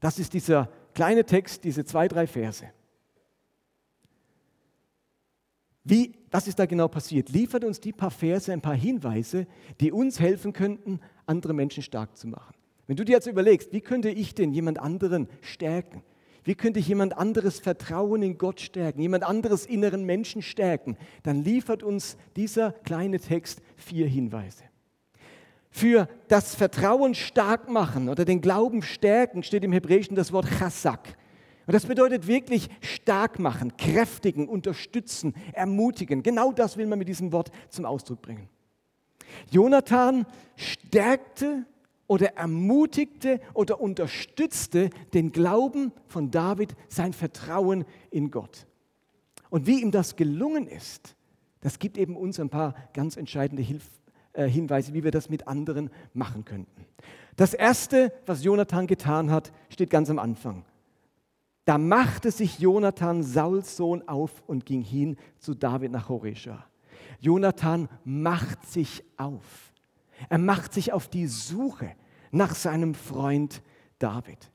Das 0.00 0.18
ist 0.18 0.32
dieser 0.32 0.68
kleine 0.94 1.24
Text, 1.24 1.64
diese 1.64 1.84
zwei, 1.84 2.08
drei 2.08 2.26
Verse. 2.26 2.64
Wie, 5.84 6.14
was 6.30 6.48
ist 6.48 6.58
da 6.58 6.66
genau 6.66 6.88
passiert? 6.88 7.28
Liefert 7.28 7.64
uns 7.64 7.80
die 7.80 7.92
paar 7.92 8.10
Verse 8.10 8.52
ein 8.52 8.60
paar 8.60 8.74
Hinweise, 8.74 9.46
die 9.80 9.92
uns 9.92 10.18
helfen 10.18 10.52
könnten, 10.52 11.00
andere 11.26 11.52
Menschen 11.52 11.82
stark 11.82 12.16
zu 12.16 12.26
machen. 12.26 12.57
Wenn 12.88 12.96
du 12.96 13.04
dir 13.04 13.12
jetzt 13.12 13.26
überlegst, 13.26 13.72
wie 13.72 13.82
könnte 13.82 14.08
ich 14.08 14.34
denn 14.34 14.52
jemand 14.52 14.80
anderen 14.80 15.28
stärken? 15.42 16.02
Wie 16.42 16.54
könnte 16.54 16.80
ich 16.80 16.88
jemand 16.88 17.16
anderes 17.18 17.60
Vertrauen 17.60 18.22
in 18.22 18.38
Gott 18.38 18.60
stärken, 18.60 19.02
jemand 19.02 19.24
anderes 19.24 19.66
inneren 19.66 20.04
Menschen 20.04 20.40
stärken? 20.40 20.96
Dann 21.22 21.44
liefert 21.44 21.82
uns 21.82 22.16
dieser 22.34 22.72
kleine 22.72 23.20
Text 23.20 23.60
vier 23.76 24.06
Hinweise. 24.08 24.64
Für 25.70 26.08
das 26.28 26.54
Vertrauen 26.54 27.14
stark 27.14 27.68
machen 27.68 28.08
oder 28.08 28.24
den 28.24 28.40
Glauben 28.40 28.80
stärken 28.80 29.42
steht 29.42 29.64
im 29.64 29.72
Hebräischen 29.72 30.16
das 30.16 30.32
Wort 30.32 30.46
Chazak. 30.46 31.18
Und 31.66 31.74
das 31.74 31.84
bedeutet 31.84 32.26
wirklich 32.26 32.70
stark 32.80 33.38
machen, 33.38 33.76
kräftigen, 33.76 34.48
unterstützen, 34.48 35.34
ermutigen. 35.52 36.22
Genau 36.22 36.52
das 36.52 36.78
will 36.78 36.86
man 36.86 36.98
mit 36.98 37.08
diesem 37.08 37.32
Wort 37.32 37.50
zum 37.68 37.84
Ausdruck 37.84 38.22
bringen. 38.22 38.48
Jonathan 39.50 40.24
stärkte 40.56 41.66
oder 42.08 42.36
ermutigte 42.36 43.40
oder 43.54 43.80
unterstützte 43.80 44.90
den 45.14 45.30
Glauben 45.30 45.92
von 46.08 46.32
David, 46.32 46.74
sein 46.88 47.12
Vertrauen 47.12 47.84
in 48.10 48.32
Gott. 48.32 48.66
Und 49.50 49.66
wie 49.68 49.80
ihm 49.80 49.92
das 49.92 50.16
gelungen 50.16 50.66
ist, 50.66 51.14
das 51.60 51.78
gibt 51.78 51.96
eben 51.96 52.16
uns 52.16 52.40
ein 52.40 52.50
paar 52.50 52.74
ganz 52.92 53.16
entscheidende 53.16 53.62
Hilf 53.62 53.84
äh, 54.32 54.48
Hinweise, 54.48 54.94
wie 54.94 55.04
wir 55.04 55.10
das 55.10 55.28
mit 55.28 55.46
anderen 55.48 55.90
machen 56.12 56.44
könnten. 56.44 56.86
Das 57.36 57.54
Erste, 57.54 58.12
was 58.26 58.42
Jonathan 58.42 58.86
getan 58.86 59.30
hat, 59.30 59.52
steht 59.68 59.90
ganz 59.90 60.10
am 60.10 60.18
Anfang. 60.18 60.64
Da 61.64 61.76
machte 61.76 62.30
sich 62.30 62.58
Jonathan, 62.58 63.22
Sauls 63.22 63.76
Sohn, 63.76 64.06
auf 64.08 64.42
und 64.46 64.64
ging 64.64 64.82
hin 64.82 65.16
zu 65.38 65.54
David 65.54 65.92
nach 65.92 66.08
Horesha. 66.08 66.64
Jonathan 67.20 67.88
macht 68.04 68.66
sich 68.66 69.04
auf. 69.16 69.67
Er 70.28 70.38
macht 70.38 70.72
sich 70.72 70.92
auf 70.92 71.08
die 71.08 71.26
Suche 71.26 71.92
nach 72.30 72.54
seinem 72.54 72.94
Freund 72.94 73.62
David. 73.98 74.50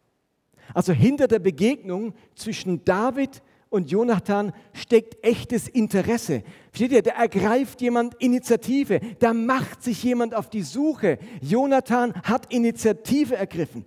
Also 0.73 0.93
hinter 0.93 1.27
der 1.27 1.39
Begegnung 1.39 2.13
zwischen 2.35 2.83
David 2.85 3.41
und 3.69 3.89
Jonathan 3.89 4.53
steckt 4.73 5.23
echtes 5.23 5.67
Interesse. 5.67 6.43
Versteht 6.71 6.91
ihr, 6.91 7.01
da 7.01 7.11
ergreift 7.11 7.81
jemand 7.81 8.15
Initiative, 8.21 8.99
da 9.19 9.33
macht 9.33 9.81
sich 9.81 10.03
jemand 10.03 10.35
auf 10.35 10.49
die 10.49 10.61
Suche. 10.61 11.17
Jonathan 11.41 12.13
hat 12.23 12.53
Initiative 12.53 13.35
ergriffen. 13.35 13.85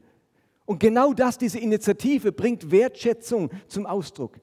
Und 0.64 0.80
genau 0.80 1.12
das, 1.12 1.38
diese 1.38 1.60
Initiative, 1.60 2.32
bringt 2.32 2.72
Wertschätzung 2.72 3.50
zum 3.68 3.86
Ausdruck. 3.86 4.40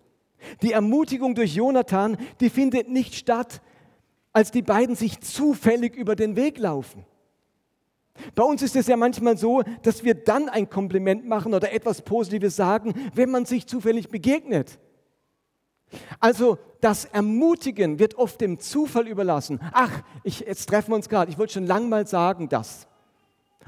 Die 0.61 0.71
Ermutigung 0.71 1.35
durch 1.35 1.55
Jonathan, 1.55 2.17
die 2.39 2.49
findet 2.49 2.89
nicht 2.89 3.15
statt, 3.15 3.61
als 4.31 4.49
die 4.49 4.61
beiden 4.61 4.95
sich 4.95 5.19
zufällig 5.19 5.95
über 5.95 6.15
den 6.15 6.35
Weg 6.37 6.57
laufen. 6.57 7.05
Bei 8.35 8.43
uns 8.43 8.61
ist 8.61 8.75
es 8.75 8.87
ja 8.87 8.95
manchmal 8.95 9.37
so, 9.37 9.63
dass 9.81 10.03
wir 10.03 10.13
dann 10.13 10.49
ein 10.49 10.69
Kompliment 10.69 11.27
machen 11.27 11.53
oder 11.53 11.73
etwas 11.73 12.01
Positives 12.01 12.55
sagen, 12.55 12.93
wenn 13.13 13.31
man 13.31 13.45
sich 13.45 13.67
zufällig 13.67 14.09
begegnet. 14.09 14.79
Also 16.19 16.57
das 16.81 17.05
Ermutigen 17.05 17.99
wird 17.99 18.15
oft 18.15 18.41
dem 18.41 18.59
Zufall 18.59 19.07
überlassen. 19.07 19.59
Ach, 19.71 19.91
ich, 20.23 20.41
jetzt 20.41 20.67
treffen 20.67 20.91
wir 20.91 20.95
uns 20.95 21.09
gerade, 21.09 21.31
ich 21.31 21.37
wollte 21.37 21.53
schon 21.53 21.67
lange 21.67 21.87
mal 21.87 22.07
sagen 22.07 22.49
das. 22.49 22.87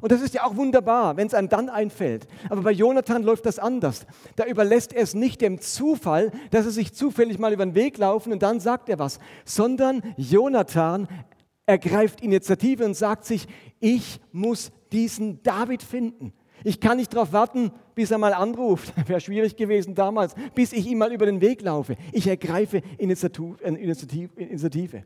Und 0.02 0.12
das 0.12 0.22
ist 0.22 0.34
ja 0.34 0.44
auch 0.44 0.58
wunderbar, 0.58 1.16
wenn 1.16 1.28
es 1.28 1.34
einem 1.34 1.48
dann 1.48 1.70
einfällt. 1.70 2.28
Aber 2.50 2.62
bei 2.62 2.72
Jonathan 2.72 3.24
läuft 3.24 3.46
das 3.46 3.60
anders. 3.60 4.06
Da 4.36 4.46
überlässt 4.46 4.94
er 4.94 5.04
es 5.04 5.14
nicht 5.14 5.42
dem 5.42 5.62
Zufall, 5.62 6.32
dass 6.52 6.66
er 6.66 6.72
sich 6.72 6.94
zufällig 6.94 7.40
mal 7.40 7.54
über 7.54 7.66
den 7.66 7.76
Weg 7.76 7.98
laufen 7.98 8.34
und 8.34 8.44
dann 8.44 8.60
sagt 8.60 8.90
er 8.90 9.00
was, 9.00 9.20
sondern 9.46 10.04
Jonathan 10.18 11.08
ergreift 11.66 12.22
Initiative 12.22 12.86
und 12.86 12.94
sagt 12.94 13.26
sich, 13.26 13.48
ich 13.80 14.20
muss 14.32 14.72
diesen 14.92 15.42
David 15.44 15.84
finden. 15.84 16.34
Ich 16.64 16.80
kann 16.80 16.98
nicht 16.98 17.14
darauf 17.14 17.34
warten, 17.34 17.72
bis 17.94 18.12
er 18.12 18.18
mal 18.18 18.34
anruft. 18.34 18.94
Wäre 19.08 19.22
schwierig 19.22 19.56
gewesen 19.56 19.96
damals, 19.96 20.36
bis 20.54 20.74
ich 20.74 20.88
ihm 20.88 21.00
mal 21.00 21.14
über 21.14 21.26
den 21.26 21.42
Weg 21.42 21.62
laufe. 21.62 21.98
Ich 22.12 22.28
ergreife 22.28 22.82
Initiative. 22.98 25.04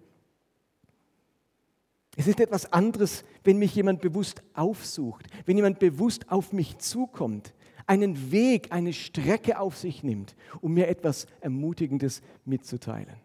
Es 2.15 2.27
ist 2.27 2.39
etwas 2.39 2.71
anderes, 2.71 3.23
wenn 3.43 3.57
mich 3.57 3.73
jemand 3.75 4.01
bewusst 4.01 4.43
aufsucht, 4.53 5.27
wenn 5.45 5.55
jemand 5.55 5.79
bewusst 5.79 6.29
auf 6.29 6.51
mich 6.51 6.77
zukommt, 6.77 7.53
einen 7.87 8.31
Weg, 8.31 8.71
eine 8.71 8.93
Strecke 8.93 9.59
auf 9.59 9.77
sich 9.77 10.03
nimmt, 10.03 10.35
um 10.61 10.73
mir 10.73 10.89
etwas 10.89 11.27
Ermutigendes 11.41 12.21
mitzuteilen. 12.45 13.15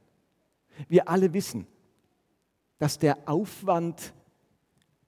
Wir 0.89 1.09
alle 1.09 1.35
wissen, 1.35 1.67
dass 2.79 2.99
der 2.99 3.29
Aufwand 3.29 4.13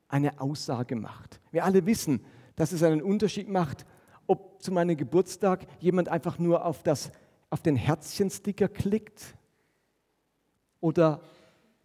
eine 0.08 0.40
Aussage 0.40 0.96
macht. 0.96 1.40
Wir 1.50 1.64
alle 1.64 1.86
wissen, 1.86 2.24
dass 2.54 2.72
es 2.72 2.82
einen 2.82 3.02
Unterschied 3.02 3.48
macht, 3.48 3.84
ob 4.26 4.62
zu 4.62 4.72
meinem 4.72 4.96
Geburtstag 4.96 5.66
jemand 5.80 6.08
einfach 6.08 6.38
nur 6.38 6.64
auf, 6.64 6.82
das, 6.82 7.12
auf 7.50 7.62
den 7.62 7.76
Herzchensticker 7.76 8.68
klickt 8.68 9.36
oder 10.80 11.20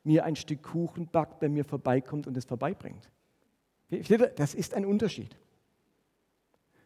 mir 0.03 0.25
ein 0.25 0.35
Stück 0.35 0.63
Kuchen 0.63 1.07
backt, 1.07 1.39
bei 1.39 1.50
mir 1.50 1.65
vorbeikommt 1.65 2.27
und 2.27 2.35
es 2.38 2.45
vorbeibringt. 2.45 3.09
Das 4.35 4.53
ist 4.53 4.73
ein 4.73 4.85
Unterschied. 4.85 5.35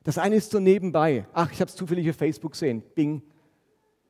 Das 0.04 0.18
eine 0.18 0.36
ist 0.36 0.52
so 0.52 0.60
nebenbei. 0.60 1.26
Ach, 1.34 1.52
ich 1.52 1.62
habe 1.62 1.70
es 1.70 1.76
zufällig 1.76 2.10
auf 2.10 2.16
Facebook 2.16 2.52
gesehen. 2.52 2.82
Bing. 2.94 3.22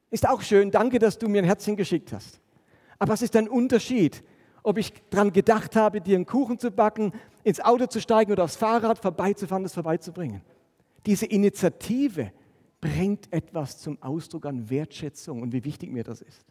Ist 0.10 0.28
auch 0.28 0.42
schön. 0.42 0.72
Danke, 0.72 1.00
dass 1.00 1.18
du 1.18 1.28
mir 1.28 1.42
ein 1.42 1.46
Herzchen 1.46 1.76
geschickt 1.76 2.14
hast. 2.14 2.42
Aber 3.00 3.14
was 3.14 3.22
ist 3.22 3.36
ein 3.36 3.50
Unterschied, 3.50 4.24
ob 4.66 4.78
ich 4.78 4.94
daran 5.10 5.32
gedacht 5.32 5.76
habe, 5.76 6.02
dir 6.02 6.16
einen 6.16 6.26
Kuchen 6.26 6.58
zu 6.58 6.72
backen, 6.72 7.14
ins 7.44 7.60
Auto 7.60 7.86
zu 7.86 8.02
steigen 8.02 8.32
oder 8.32 8.44
aufs 8.44 8.56
Fahrrad 8.56 8.98
vorbeizufahren, 8.98 9.64
das 9.64 9.74
vorbeizubringen. 9.74 10.42
Diese 11.06 11.28
Initiative 11.28 12.32
bringt 12.82 13.32
etwas 13.32 13.78
zum 13.78 14.02
Ausdruck 14.02 14.46
an 14.48 14.70
Wertschätzung 14.70 15.42
und 15.42 15.54
wie 15.54 15.64
wichtig 15.64 15.92
mir 15.92 16.04
das 16.04 16.22
ist. 16.22 16.46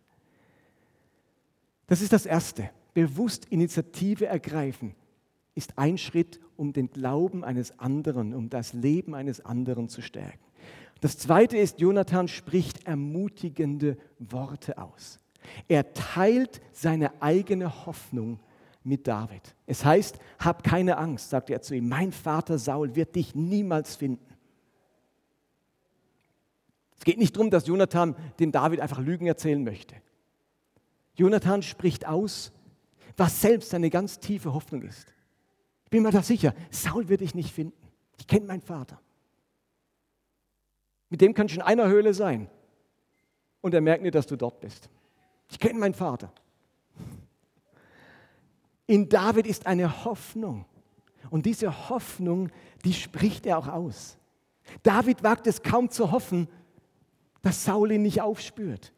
Das 1.86 2.00
ist 2.00 2.12
das 2.12 2.24
Erste. 2.24 2.70
Bewusst 2.94 3.46
Initiative 3.46 4.26
ergreifen 4.26 4.94
ist 5.54 5.76
ein 5.76 5.98
Schritt, 5.98 6.40
um 6.56 6.72
den 6.72 6.90
Glauben 6.90 7.44
eines 7.44 7.78
anderen, 7.78 8.34
um 8.34 8.48
das 8.48 8.72
Leben 8.72 9.14
eines 9.14 9.44
anderen 9.44 9.88
zu 9.88 10.02
stärken. 10.02 10.38
Das 11.00 11.18
Zweite 11.18 11.56
ist, 11.58 11.80
Jonathan 11.80 12.28
spricht 12.28 12.86
ermutigende 12.86 13.98
Worte 14.18 14.78
aus. 14.78 15.20
Er 15.68 15.92
teilt 15.92 16.60
seine 16.72 17.22
eigene 17.22 17.86
Hoffnung 17.86 18.40
mit 18.82 19.06
David. 19.06 19.54
Es 19.66 19.84
heißt, 19.84 20.18
hab 20.38 20.62
keine 20.62 20.98
Angst, 20.98 21.30
sagt 21.30 21.50
er 21.50 21.62
zu 21.62 21.74
ihm, 21.74 21.88
mein 21.88 22.12
Vater 22.12 22.58
Saul 22.58 22.94
wird 22.94 23.16
dich 23.16 23.34
niemals 23.34 23.96
finden. 23.96 24.34
Es 26.96 27.04
geht 27.04 27.18
nicht 27.18 27.36
darum, 27.36 27.50
dass 27.50 27.66
Jonathan 27.66 28.14
dem 28.38 28.52
David 28.52 28.80
einfach 28.80 28.98
Lügen 28.98 29.26
erzählen 29.26 29.62
möchte. 29.62 29.96
Jonathan 31.16 31.62
spricht 31.62 32.06
aus, 32.06 32.52
was 33.16 33.40
selbst 33.40 33.70
seine 33.70 33.90
ganz 33.90 34.18
tiefe 34.18 34.52
Hoffnung 34.52 34.82
ist. 34.82 35.12
Ich 35.84 35.90
bin 35.90 36.02
mir 36.02 36.10
da 36.10 36.22
sicher, 36.22 36.54
Saul 36.70 37.08
wird 37.08 37.20
dich 37.20 37.34
nicht 37.34 37.52
finden. 37.52 37.76
Ich 38.18 38.26
kenne 38.26 38.46
meinen 38.46 38.62
Vater. 38.62 39.00
Mit 41.08 41.20
dem 41.20 41.34
kann 41.34 41.46
ich 41.46 41.54
in 41.54 41.62
einer 41.62 41.88
Höhle 41.88 42.14
sein. 42.14 42.48
Und 43.60 43.74
er 43.74 43.80
merkt 43.80 44.02
nicht, 44.02 44.14
dass 44.14 44.26
du 44.26 44.36
dort 44.36 44.60
bist. 44.60 44.88
Ich 45.50 45.58
kenne 45.58 45.78
meinen 45.78 45.94
Vater. 45.94 46.32
In 48.86 49.08
David 49.08 49.46
ist 49.46 49.66
eine 49.66 50.04
Hoffnung. 50.04 50.66
Und 51.30 51.46
diese 51.46 51.88
Hoffnung, 51.88 52.50
die 52.84 52.92
spricht 52.92 53.46
er 53.46 53.58
auch 53.58 53.68
aus. 53.68 54.18
David 54.82 55.22
wagt 55.22 55.46
es 55.46 55.62
kaum 55.62 55.90
zu 55.90 56.10
hoffen, 56.10 56.48
dass 57.42 57.64
Saul 57.64 57.92
ihn 57.92 58.02
nicht 58.02 58.22
aufspürt. 58.22 58.92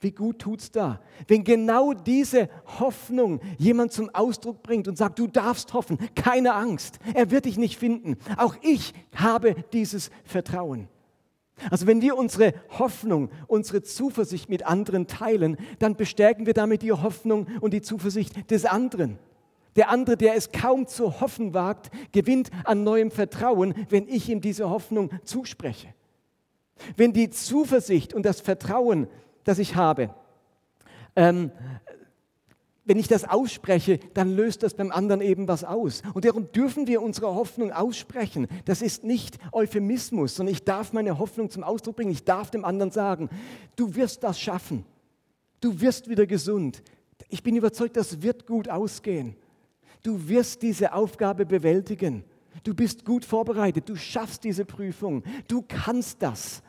Wie 0.00 0.12
gut 0.12 0.40
tut 0.40 0.60
es 0.60 0.70
da, 0.70 1.00
wenn 1.26 1.42
genau 1.42 1.94
diese 1.94 2.50
Hoffnung 2.78 3.40
jemand 3.56 3.92
zum 3.92 4.14
Ausdruck 4.14 4.62
bringt 4.62 4.88
und 4.88 4.98
sagt, 4.98 5.18
du 5.18 5.26
darfst 5.26 5.72
hoffen, 5.72 5.98
keine 6.14 6.54
Angst, 6.54 6.98
er 7.14 7.30
wird 7.30 7.46
dich 7.46 7.56
nicht 7.56 7.78
finden. 7.78 8.18
Auch 8.36 8.56
ich 8.60 8.92
habe 9.14 9.54
dieses 9.72 10.10
Vertrauen. 10.24 10.88
Also 11.70 11.86
wenn 11.86 12.02
wir 12.02 12.16
unsere 12.16 12.54
Hoffnung, 12.78 13.30
unsere 13.46 13.82
Zuversicht 13.82 14.48
mit 14.48 14.66
anderen 14.66 15.06
teilen, 15.06 15.56
dann 15.78 15.96
bestärken 15.96 16.46
wir 16.46 16.54
damit 16.54 16.82
die 16.82 16.92
Hoffnung 16.92 17.46
und 17.60 17.72
die 17.72 17.82
Zuversicht 17.82 18.50
des 18.50 18.64
anderen. 18.64 19.18
Der 19.76 19.90
andere, 19.90 20.16
der 20.16 20.34
es 20.34 20.52
kaum 20.52 20.86
zu 20.86 21.20
hoffen 21.20 21.54
wagt, 21.54 21.90
gewinnt 22.12 22.50
an 22.64 22.82
neuem 22.82 23.10
Vertrauen, 23.10 23.74
wenn 23.90 24.08
ich 24.08 24.28
ihm 24.28 24.40
diese 24.40 24.70
Hoffnung 24.70 25.10
zuspreche. 25.24 25.88
Wenn 26.96 27.12
die 27.12 27.30
Zuversicht 27.30 28.14
und 28.14 28.24
das 28.24 28.40
Vertrauen, 28.40 29.06
das 29.44 29.58
ich 29.58 29.76
habe, 29.76 30.10
ähm, 31.14 31.50
wenn 32.86 32.98
ich 32.98 33.08
das 33.08 33.24
ausspreche, 33.24 33.98
dann 34.14 34.30
löst 34.30 34.62
das 34.62 34.74
beim 34.74 34.92
anderen 34.92 35.20
eben 35.20 35.48
was 35.48 35.64
aus. 35.64 36.02
Und 36.14 36.24
darum 36.24 36.50
dürfen 36.52 36.86
wir 36.86 37.02
unsere 37.02 37.34
Hoffnung 37.34 37.72
aussprechen. 37.72 38.46
Das 38.64 38.80
ist 38.80 39.02
nicht 39.02 39.38
Euphemismus, 39.52 40.36
sondern 40.36 40.54
ich 40.54 40.64
darf 40.64 40.92
meine 40.92 41.18
Hoffnung 41.18 41.50
zum 41.50 41.64
Ausdruck 41.64 41.96
bringen. 41.96 42.12
Ich 42.12 42.24
darf 42.24 42.50
dem 42.50 42.64
anderen 42.64 42.92
sagen, 42.92 43.28
du 43.74 43.96
wirst 43.96 44.22
das 44.22 44.40
schaffen. 44.40 44.84
Du 45.60 45.80
wirst 45.80 46.08
wieder 46.08 46.26
gesund. 46.26 46.82
Ich 47.28 47.42
bin 47.42 47.56
überzeugt, 47.56 47.96
das 47.96 48.22
wird 48.22 48.46
gut 48.46 48.68
ausgehen. 48.68 49.34
Du 50.04 50.28
wirst 50.28 50.62
diese 50.62 50.92
Aufgabe 50.92 51.44
bewältigen. 51.44 52.22
Du 52.62 52.72
bist 52.72 53.04
gut 53.04 53.24
vorbereitet. 53.24 53.88
Du 53.88 53.96
schaffst 53.96 54.44
diese 54.44 54.64
Prüfung. 54.64 55.24
Du 55.48 55.64
kannst 55.66 56.22
das. 56.22 56.62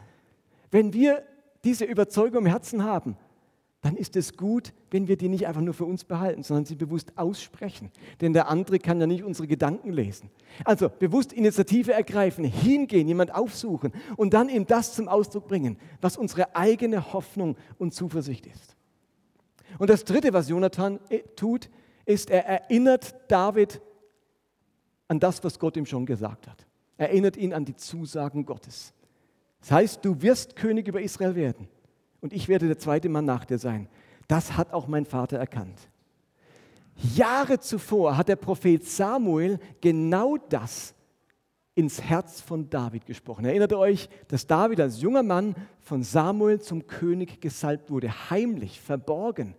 Wenn 0.72 0.94
wir 0.94 1.24
diese 1.64 1.86
Überzeugung 1.86 2.40
im 2.40 2.46
Herzen 2.48 2.84
haben, 2.84 3.18
dann 3.88 3.96
ist 3.96 4.18
es 4.18 4.36
gut, 4.36 4.74
wenn 4.92 5.08
wir 5.08 5.16
die 5.16 5.30
nicht 5.30 5.48
einfach 5.48 5.62
nur 5.62 5.74
für 5.74 5.86
uns 5.86 6.04
behalten, 6.04 6.44
sondern 6.44 6.66
sie 6.66 6.76
bewusst 6.76 7.18
aussprechen. 7.18 7.90
Denn 8.20 8.34
der 8.34 8.50
andere 8.50 8.80
kann 8.80 9.00
ja 9.00 9.08
nicht 9.08 9.24
unsere 9.24 9.48
Gedanken 9.48 9.94
lesen. 9.94 10.30
Also 10.66 10.90
bewusst 10.90 11.32
Initiative 11.32 11.94
ergreifen, 11.94 12.44
hingehen, 12.44 13.08
jemand 13.08 13.34
aufsuchen 13.34 13.94
und 14.18 14.34
dann 14.34 14.50
ihm 14.50 14.68
das 14.68 14.94
zum 14.94 15.08
Ausdruck 15.08 15.48
bringen, 15.48 15.78
was 16.02 16.18
unsere 16.18 16.54
eigene 16.54 17.14
Hoffnung 17.14 17.56
und 17.78 17.94
Zuversicht 17.94 18.46
ist. 18.46 18.76
Und 19.80 19.90
das 19.90 20.04
Dritte, 20.04 20.34
was 20.34 20.50
Jonathan 20.50 21.00
äh, 21.08 21.20
tut, 21.38 21.70
ist, 22.04 22.30
er 22.30 22.46
erinnert 22.46 23.16
David 23.30 23.80
an 25.08 25.22
das, 25.22 25.42
was 25.46 25.60
Gott 25.60 25.78
ihm 25.78 25.86
schon 25.86 26.06
gesagt 26.06 26.46
hat. 26.46 26.68
Er 26.98 27.08
erinnert 27.08 27.38
ihn 27.38 27.54
an 27.54 27.64
die 27.64 27.78
Zusagen 27.78 28.46
Gottes. 28.46 28.94
Das 29.62 29.72
heißt, 29.72 30.04
du 30.04 30.22
wirst 30.22 30.58
König 30.58 30.90
über 30.90 31.00
Israel 31.00 31.36
werden 31.36 31.70
und 32.22 32.34
ich 32.34 32.48
werde 32.48 32.68
der 32.68 32.78
zweite 32.78 33.10
Mann 33.10 33.26
nach 33.26 33.46
dir 33.46 33.58
sein. 33.58 33.88
Das 34.28 34.58
hat 34.58 34.74
auch 34.74 34.88
mein 34.88 35.06
Vater 35.06 35.38
erkannt. 35.38 35.80
Jahre 37.16 37.60
zuvor 37.60 38.18
hat 38.18 38.28
der 38.28 38.36
Prophet 38.36 38.84
Samuel 38.84 39.60
genau 39.82 40.38
das 40.38 40.96
ins 41.76 42.02
Herz 42.02 42.42
von 42.42 42.70
David 42.70 43.06
gesprochen. 43.06 43.46
Erinnert 43.46 43.72
ihr 43.72 43.78
euch, 43.78 44.10
dass 44.30 44.48
David 44.48 44.82
als 44.82 45.00
junger 45.00 45.22
Mann 45.22 45.56
von 45.80 46.02
Samuel 46.02 46.60
zum 46.60 46.88
König 46.88 47.40
gesalbt 47.40 47.92
wurde, 47.92 48.32
heimlich, 48.32 48.82
verborgen 48.82 49.54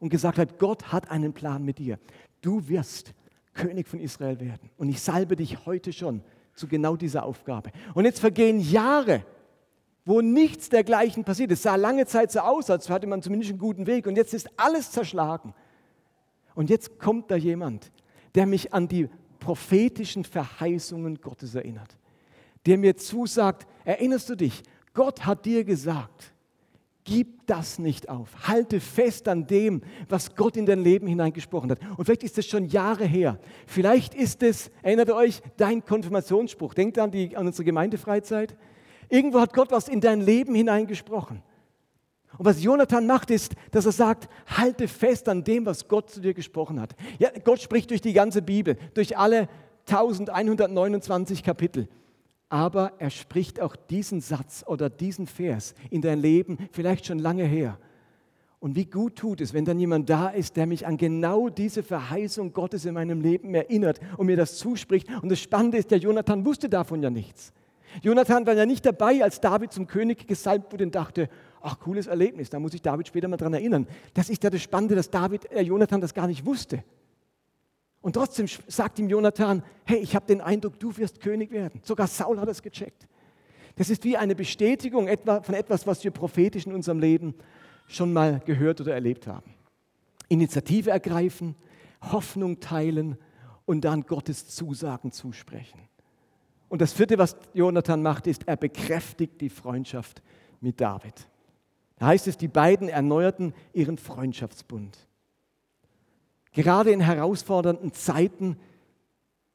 und 0.00 0.08
gesagt 0.08 0.38
hat, 0.38 0.58
Gott 0.58 0.92
hat 0.92 1.08
einen 1.10 1.32
Plan 1.32 1.64
mit 1.64 1.78
dir. 1.78 2.00
Du 2.40 2.68
wirst 2.68 3.14
König 3.54 3.86
von 3.86 4.00
Israel 4.00 4.40
werden. 4.40 4.70
Und 4.76 4.88
ich 4.88 5.00
salbe 5.00 5.36
dich 5.36 5.64
heute 5.64 5.92
schon 5.92 6.22
zu 6.54 6.66
genau 6.66 6.96
dieser 6.96 7.24
Aufgabe. 7.24 7.70
Und 7.94 8.06
jetzt 8.06 8.18
vergehen 8.18 8.58
Jahre 8.58 9.24
wo 10.04 10.20
nichts 10.20 10.68
dergleichen 10.68 11.24
passiert. 11.24 11.52
Es 11.52 11.62
sah 11.62 11.76
lange 11.76 12.06
Zeit 12.06 12.32
so 12.32 12.40
aus, 12.40 12.70
als 12.70 12.90
hatte 12.90 13.06
man 13.06 13.22
zumindest 13.22 13.50
einen 13.50 13.58
guten 13.58 13.86
Weg 13.86 14.06
und 14.06 14.16
jetzt 14.16 14.34
ist 14.34 14.48
alles 14.56 14.90
zerschlagen. 14.90 15.54
Und 16.54 16.70
jetzt 16.70 16.98
kommt 16.98 17.30
da 17.30 17.36
jemand, 17.36 17.90
der 18.34 18.46
mich 18.46 18.74
an 18.74 18.88
die 18.88 19.08
prophetischen 19.38 20.24
Verheißungen 20.24 21.20
Gottes 21.20 21.54
erinnert, 21.54 21.96
der 22.66 22.78
mir 22.78 22.96
zusagt, 22.96 23.66
erinnerst 23.84 24.28
du 24.28 24.36
dich, 24.36 24.62
Gott 24.94 25.24
hat 25.24 25.46
dir 25.46 25.64
gesagt, 25.64 26.32
gib 27.04 27.46
das 27.46 27.78
nicht 27.78 28.08
auf, 28.08 28.28
halte 28.46 28.78
fest 28.78 29.26
an 29.26 29.46
dem, 29.46 29.82
was 30.08 30.36
Gott 30.36 30.56
in 30.56 30.66
dein 30.66 30.84
Leben 30.84 31.06
hineingesprochen 31.06 31.70
hat. 31.70 31.80
Und 31.96 32.04
vielleicht 32.04 32.22
ist 32.22 32.38
es 32.38 32.46
schon 32.46 32.66
Jahre 32.66 33.04
her, 33.04 33.38
vielleicht 33.66 34.14
ist 34.14 34.42
es, 34.42 34.70
erinnert 34.82 35.08
ihr 35.08 35.16
euch, 35.16 35.42
dein 35.56 35.84
Konfirmationsspruch, 35.84 36.74
denkt 36.74 36.98
an, 36.98 37.10
die, 37.10 37.36
an 37.36 37.46
unsere 37.46 37.64
Gemeindefreizeit, 37.64 38.56
Irgendwo 39.12 39.40
hat 39.40 39.52
Gott 39.52 39.70
was 39.70 39.88
in 39.88 40.00
dein 40.00 40.22
Leben 40.22 40.54
hineingesprochen. 40.54 41.42
Und 42.38 42.46
was 42.46 42.62
Jonathan 42.62 43.06
macht, 43.06 43.30
ist, 43.30 43.52
dass 43.70 43.84
er 43.84 43.92
sagt, 43.92 44.26
halte 44.46 44.88
fest 44.88 45.28
an 45.28 45.44
dem, 45.44 45.66
was 45.66 45.86
Gott 45.86 46.08
zu 46.08 46.22
dir 46.22 46.32
gesprochen 46.32 46.80
hat. 46.80 46.94
Ja, 47.18 47.28
Gott 47.44 47.60
spricht 47.60 47.90
durch 47.90 48.00
die 48.00 48.14
ganze 48.14 48.40
Bibel, 48.40 48.78
durch 48.94 49.18
alle 49.18 49.50
1129 49.86 51.42
Kapitel. 51.42 51.88
Aber 52.48 52.92
er 52.98 53.10
spricht 53.10 53.60
auch 53.60 53.76
diesen 53.76 54.22
Satz 54.22 54.64
oder 54.66 54.88
diesen 54.88 55.26
Vers 55.26 55.74
in 55.90 56.00
dein 56.00 56.18
Leben 56.18 56.56
vielleicht 56.72 57.04
schon 57.04 57.18
lange 57.18 57.44
her. 57.44 57.78
Und 58.60 58.76
wie 58.76 58.86
gut 58.86 59.16
tut 59.16 59.42
es, 59.42 59.52
wenn 59.52 59.66
dann 59.66 59.78
jemand 59.78 60.08
da 60.08 60.30
ist, 60.30 60.56
der 60.56 60.64
mich 60.64 60.86
an 60.86 60.96
genau 60.96 61.50
diese 61.50 61.82
Verheißung 61.82 62.54
Gottes 62.54 62.86
in 62.86 62.94
meinem 62.94 63.20
Leben 63.20 63.54
erinnert 63.54 64.00
und 64.16 64.24
mir 64.24 64.38
das 64.38 64.56
zuspricht. 64.56 65.06
Und 65.20 65.28
das 65.28 65.40
Spannende 65.40 65.76
ist, 65.76 65.90
der 65.90 65.98
Jonathan 65.98 66.46
wusste 66.46 66.70
davon 66.70 67.02
ja 67.02 67.10
nichts. 67.10 67.52
Jonathan 68.00 68.46
war 68.46 68.54
ja 68.54 68.64
nicht 68.64 68.86
dabei, 68.86 69.22
als 69.22 69.40
David 69.40 69.72
zum 69.72 69.86
König 69.86 70.26
gesalbt 70.26 70.72
wurde 70.72 70.84
und 70.84 70.94
dachte, 70.94 71.28
ach, 71.60 71.78
cooles 71.80 72.06
Erlebnis, 72.06 72.50
da 72.50 72.58
muss 72.58 72.74
ich 72.74 72.82
David 72.82 73.08
später 73.08 73.28
mal 73.28 73.36
dran 73.36 73.54
erinnern. 73.54 73.86
Das 74.14 74.30
ist 74.30 74.42
ja 74.42 74.50
das 74.50 74.62
Spannende, 74.62 74.94
dass 74.94 75.10
David, 75.10 75.50
äh, 75.52 75.60
Jonathan 75.60 76.00
das 76.00 76.14
gar 76.14 76.26
nicht 76.26 76.46
wusste. 76.46 76.82
Und 78.00 78.14
trotzdem 78.14 78.46
sagt 78.66 78.98
ihm 78.98 79.08
Jonathan, 79.08 79.62
hey, 79.84 79.98
ich 79.98 80.16
habe 80.16 80.26
den 80.26 80.40
Eindruck, 80.40 80.78
du 80.80 80.96
wirst 80.96 81.20
König 81.20 81.52
werden. 81.52 81.80
Sogar 81.84 82.08
Saul 82.08 82.40
hat 82.40 82.48
es 82.48 82.62
gecheckt. 82.62 83.06
Das 83.76 83.90
ist 83.90 84.04
wie 84.04 84.16
eine 84.16 84.34
Bestätigung 84.34 85.08
von 85.24 85.54
etwas, 85.54 85.86
was 85.86 86.02
wir 86.04 86.10
prophetisch 86.10 86.66
in 86.66 86.72
unserem 86.72 86.98
Leben 86.98 87.34
schon 87.86 88.12
mal 88.12 88.40
gehört 88.44 88.80
oder 88.80 88.94
erlebt 88.94 89.26
haben. 89.26 89.54
Initiative 90.28 90.90
ergreifen, 90.90 91.54
Hoffnung 92.00 92.58
teilen 92.60 93.16
und 93.64 93.82
dann 93.82 94.02
Gottes 94.02 94.48
Zusagen 94.48 95.12
zusprechen. 95.12 95.78
Und 96.72 96.80
das 96.80 96.94
vierte, 96.94 97.18
was 97.18 97.36
Jonathan 97.52 98.00
macht, 98.00 98.26
ist, 98.26 98.48
er 98.48 98.56
bekräftigt 98.56 99.42
die 99.42 99.50
Freundschaft 99.50 100.22
mit 100.62 100.80
David. 100.80 101.28
Da 101.96 102.06
heißt 102.06 102.26
es, 102.28 102.38
die 102.38 102.48
beiden 102.48 102.88
erneuerten 102.88 103.52
ihren 103.74 103.98
Freundschaftsbund. 103.98 104.96
Gerade 106.52 106.90
in 106.90 107.02
herausfordernden 107.02 107.92
Zeiten 107.92 108.56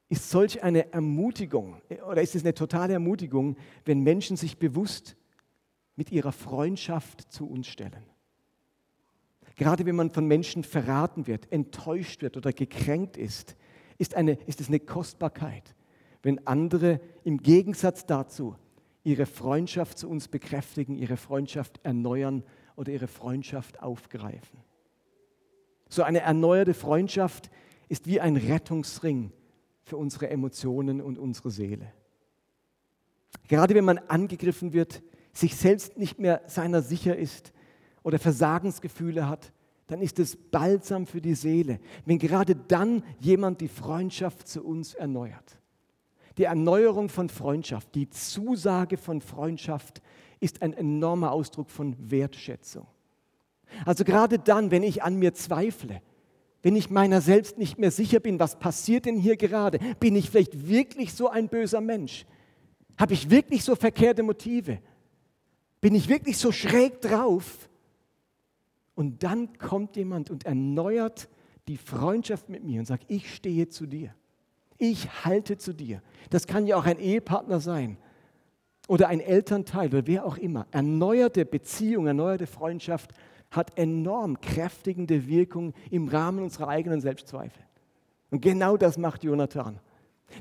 ist 0.09 0.29
solch 0.29 0.61
eine 0.61 0.93
Ermutigung 0.93 1.81
oder 2.07 2.21
ist 2.21 2.35
es 2.35 2.43
eine 2.43 2.53
totale 2.53 2.93
Ermutigung, 2.93 3.57
wenn 3.83 4.01
Menschen 4.01 4.37
sich 4.37 4.59
bewusst 4.59 5.17
mit 5.95 6.11
ihrer 6.11 6.31
Freundschaft 6.31 7.31
zu 7.31 7.49
uns 7.49 7.65
stellen. 7.65 8.05
Gerade 9.55 9.87
wenn 9.87 9.95
man 9.95 10.11
von 10.11 10.27
Menschen 10.27 10.63
verraten 10.63 11.25
wird, 11.25 11.51
enttäuscht 11.51 12.21
wird 12.21 12.37
oder 12.37 12.53
gekränkt 12.53 13.17
ist, 13.17 13.55
ist, 13.97 14.13
eine, 14.13 14.33
ist 14.45 14.61
es 14.61 14.67
eine 14.67 14.79
Kostbarkeit 14.79 15.73
wenn 16.23 16.45
andere 16.47 16.99
im 17.23 17.37
Gegensatz 17.37 18.05
dazu 18.05 18.55
ihre 19.03 19.25
Freundschaft 19.25 19.97
zu 19.97 20.09
uns 20.09 20.27
bekräftigen, 20.27 20.95
ihre 20.95 21.17
Freundschaft 21.17 21.79
erneuern 21.83 22.43
oder 22.75 22.91
ihre 22.91 23.07
Freundschaft 23.07 23.81
aufgreifen. 23.81 24.59
So 25.89 26.03
eine 26.03 26.19
erneuerte 26.19 26.73
Freundschaft 26.73 27.49
ist 27.87 28.07
wie 28.07 28.19
ein 28.19 28.35
Rettungsring 28.35 29.31
für 29.83 29.97
unsere 29.97 30.29
Emotionen 30.29 30.99
und 30.99 31.17
unsere 31.17 31.51
Seele. 31.51 31.93
Gerade 33.47 33.75
wenn 33.75 33.85
man 33.85 33.97
angegriffen 33.97 34.73
wird, 34.73 35.01
sich 35.31 35.55
selbst 35.55 35.97
nicht 35.97 36.19
mehr 36.19 36.41
seiner 36.47 36.81
sicher 36.81 37.15
ist 37.15 37.53
oder 38.03 38.19
Versagensgefühle 38.19 39.29
hat, 39.29 39.53
dann 39.87 40.01
ist 40.01 40.19
es 40.19 40.35
balsam 40.35 41.05
für 41.05 41.21
die 41.21 41.35
Seele, 41.35 41.79
wenn 42.05 42.19
gerade 42.19 42.55
dann 42.55 43.03
jemand 43.19 43.61
die 43.61 43.69
Freundschaft 43.69 44.47
zu 44.47 44.65
uns 44.65 44.93
erneuert. 44.93 45.59
Die 46.37 46.43
Erneuerung 46.43 47.09
von 47.09 47.29
Freundschaft, 47.29 47.95
die 47.95 48.09
Zusage 48.09 48.97
von 48.97 49.21
Freundschaft 49.21 50.01
ist 50.39 50.61
ein 50.61 50.73
enormer 50.73 51.31
Ausdruck 51.31 51.71
von 51.71 51.95
Wertschätzung. 51.99 52.85
Also 53.85 54.03
gerade 54.03 54.39
dann, 54.39 54.71
wenn 54.71 54.83
ich 54.83 55.03
an 55.03 55.15
mir 55.15 55.33
zweifle, 55.33 56.01
wenn 56.61 56.75
ich 56.75 56.89
meiner 56.89 57.21
selbst 57.21 57.57
nicht 57.57 57.77
mehr 57.77 57.91
sicher 57.91 58.19
bin, 58.19 58.39
was 58.39 58.59
passiert 58.59 59.05
denn 59.05 59.17
hier 59.17 59.37
gerade? 59.37 59.79
Bin 59.99 60.15
ich 60.15 60.29
vielleicht 60.29 60.67
wirklich 60.67 61.13
so 61.13 61.29
ein 61.29 61.49
böser 61.49 61.81
Mensch? 61.81 62.25
Habe 62.97 63.13
ich 63.13 63.29
wirklich 63.29 63.63
so 63.63 63.75
verkehrte 63.75 64.23
Motive? 64.23 64.79
Bin 65.81 65.95
ich 65.95 66.09
wirklich 66.09 66.37
so 66.37 66.51
schräg 66.51 67.01
drauf? 67.01 67.69
Und 68.95 69.23
dann 69.23 69.57
kommt 69.57 69.95
jemand 69.95 70.29
und 70.29 70.45
erneuert 70.45 71.29
die 71.67 71.77
Freundschaft 71.77 72.49
mit 72.49 72.63
mir 72.63 72.79
und 72.79 72.85
sagt, 72.85 73.05
ich 73.07 73.33
stehe 73.33 73.69
zu 73.69 73.85
dir. 73.85 74.15
Ich 74.77 75.25
halte 75.25 75.57
zu 75.57 75.73
dir. 75.73 76.01
Das 76.29 76.47
kann 76.47 76.67
ja 76.67 76.77
auch 76.77 76.85
ein 76.85 76.99
Ehepartner 76.99 77.59
sein 77.59 77.97
oder 78.87 79.07
ein 79.09 79.19
Elternteil 79.19 79.89
oder 79.89 80.07
wer 80.07 80.25
auch 80.25 80.37
immer. 80.37 80.67
Erneuerte 80.71 81.45
Beziehung, 81.45 82.07
erneuerte 82.07 82.47
Freundschaft 82.47 83.11
hat 83.51 83.77
enorm 83.77 84.39
kräftigende 84.41 85.27
Wirkung 85.27 85.73
im 85.89 86.07
Rahmen 86.07 86.43
unserer 86.43 86.67
eigenen 86.67 87.01
Selbstzweifel. 87.01 87.63
Und 88.29 88.41
genau 88.41 88.77
das 88.77 88.97
macht 88.97 89.23
Jonathan. 89.23 89.79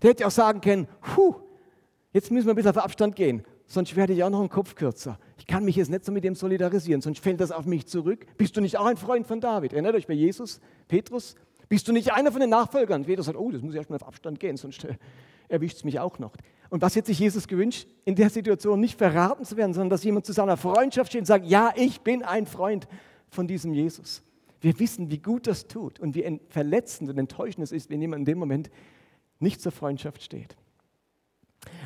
Der 0.02 0.10
hätte 0.10 0.26
auch 0.26 0.30
sagen 0.32 0.60
können, 0.60 0.88
puh, 1.00 1.36
jetzt 2.12 2.30
müssen 2.30 2.46
wir 2.46 2.52
ein 2.52 2.56
bisschen 2.56 2.72
auf 2.72 2.78
Abstand 2.78 3.14
gehen, 3.14 3.44
sonst 3.66 3.94
werde 3.94 4.12
ich 4.12 4.24
auch 4.24 4.30
noch 4.30 4.40
einen 4.40 4.48
Kopf 4.48 4.74
kürzer. 4.74 5.18
Ich 5.38 5.46
kann 5.46 5.64
mich 5.64 5.76
jetzt 5.76 5.90
nicht 5.90 6.04
so 6.04 6.10
mit 6.10 6.24
dem 6.24 6.34
solidarisieren, 6.34 7.00
sonst 7.00 7.20
fällt 7.20 7.40
das 7.40 7.52
auf 7.52 7.66
mich 7.66 7.86
zurück. 7.86 8.26
Bist 8.36 8.56
du 8.56 8.60
nicht 8.60 8.76
auch 8.76 8.86
ein 8.86 8.96
Freund 8.96 9.26
von 9.26 9.40
David? 9.40 9.72
Erinnert 9.72 9.94
euch 9.94 10.08
bei 10.08 10.14
Jesus, 10.14 10.60
Petrus? 10.88 11.36
Bist 11.68 11.88
du 11.88 11.92
nicht 11.92 12.12
einer 12.12 12.30
von 12.30 12.40
den 12.40 12.50
Nachfolgern? 12.50 13.04
Jeder 13.04 13.22
sagt, 13.22 13.38
oh, 13.38 13.50
das 13.50 13.62
muss 13.62 13.74
ich 13.74 13.78
erstmal 13.78 14.00
auf 14.00 14.06
Abstand 14.06 14.38
gehen, 14.38 14.56
sonst 14.56 14.84
äh, 14.84 14.96
erwischt 15.48 15.78
es 15.78 15.84
mich 15.84 15.98
auch 15.98 16.18
noch. 16.18 16.32
Und 16.70 16.82
was 16.82 16.96
hätte 16.96 17.08
sich 17.08 17.18
Jesus 17.18 17.48
gewünscht? 17.48 17.86
In 18.04 18.14
der 18.14 18.30
Situation 18.30 18.80
nicht 18.80 18.98
verraten 18.98 19.44
zu 19.44 19.56
werden, 19.56 19.72
sondern 19.72 19.90
dass 19.90 20.04
jemand 20.04 20.26
zu 20.26 20.32
seiner 20.32 20.56
Freundschaft 20.56 21.10
steht 21.10 21.22
und 21.22 21.26
sagt, 21.26 21.46
ja, 21.46 21.72
ich 21.76 22.00
bin 22.00 22.22
ein 22.22 22.46
Freund 22.46 22.88
von 23.28 23.46
diesem 23.46 23.72
Jesus. 23.72 24.22
Wir 24.60 24.78
wissen, 24.78 25.10
wie 25.10 25.18
gut 25.18 25.46
das 25.46 25.68
tut 25.68 26.00
und 26.00 26.14
wie 26.14 26.40
verletzend 26.48 27.10
und 27.10 27.18
enttäuschend 27.18 27.64
es 27.64 27.72
ist, 27.72 27.90
wenn 27.90 28.00
jemand 28.00 28.20
in 28.20 28.24
dem 28.24 28.38
Moment 28.38 28.70
nicht 29.38 29.60
zur 29.60 29.72
Freundschaft 29.72 30.22
steht. 30.22 30.56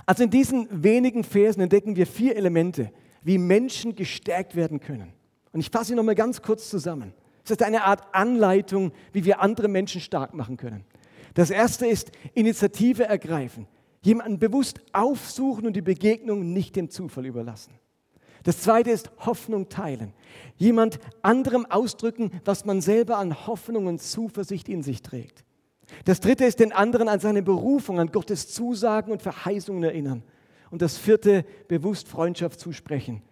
Also 0.06 0.24
in 0.24 0.30
diesen 0.30 0.82
wenigen 0.82 1.24
Versen 1.24 1.60
entdecken 1.60 1.96
wir 1.96 2.06
vier 2.06 2.36
Elemente, 2.36 2.92
wie 3.22 3.38
Menschen 3.38 3.94
gestärkt 3.94 4.56
werden 4.56 4.80
können. 4.80 5.12
Und 5.52 5.60
ich 5.60 5.70
fasse 5.70 5.86
sie 5.86 5.94
nochmal 5.94 6.14
ganz 6.14 6.42
kurz 6.42 6.70
zusammen. 6.70 7.12
Es 7.50 7.56
ist 7.56 7.66
eine 7.66 7.82
Art 7.82 8.14
Anleitung, 8.14 8.92
wie 9.12 9.24
wir 9.24 9.40
andere 9.40 9.66
Menschen 9.66 10.00
stark 10.00 10.34
machen 10.34 10.56
können. 10.56 10.84
Das 11.34 11.50
erste 11.50 11.84
ist 11.84 12.12
Initiative 12.32 13.06
ergreifen. 13.06 13.66
Jemanden 14.02 14.38
bewusst 14.38 14.80
aufsuchen 14.92 15.66
und 15.66 15.74
die 15.74 15.82
Begegnung 15.82 16.52
nicht 16.52 16.76
dem 16.76 16.90
Zufall 16.90 17.26
überlassen. 17.26 17.74
Das 18.44 18.60
zweite 18.60 18.92
ist 18.92 19.10
Hoffnung 19.18 19.68
teilen. 19.68 20.12
Jemand 20.58 21.00
anderem 21.22 21.66
ausdrücken, 21.66 22.30
was 22.44 22.64
man 22.64 22.80
selber 22.80 23.18
an 23.18 23.48
Hoffnung 23.48 23.88
und 23.88 24.00
Zuversicht 24.00 24.68
in 24.68 24.84
sich 24.84 25.02
trägt. 25.02 25.44
Das 26.04 26.20
dritte 26.20 26.44
ist 26.44 26.60
den 26.60 26.72
anderen 26.72 27.08
an 27.08 27.18
seine 27.18 27.42
Berufung, 27.42 27.98
an 27.98 28.12
Gottes 28.12 28.46
Zusagen 28.46 29.10
und 29.10 29.22
Verheißungen 29.22 29.82
erinnern. 29.82 30.22
Und 30.70 30.82
das 30.82 30.98
vierte, 30.98 31.44
bewusst 31.66 32.06
Freundschaft 32.06 32.60
zusprechen. 32.60 33.22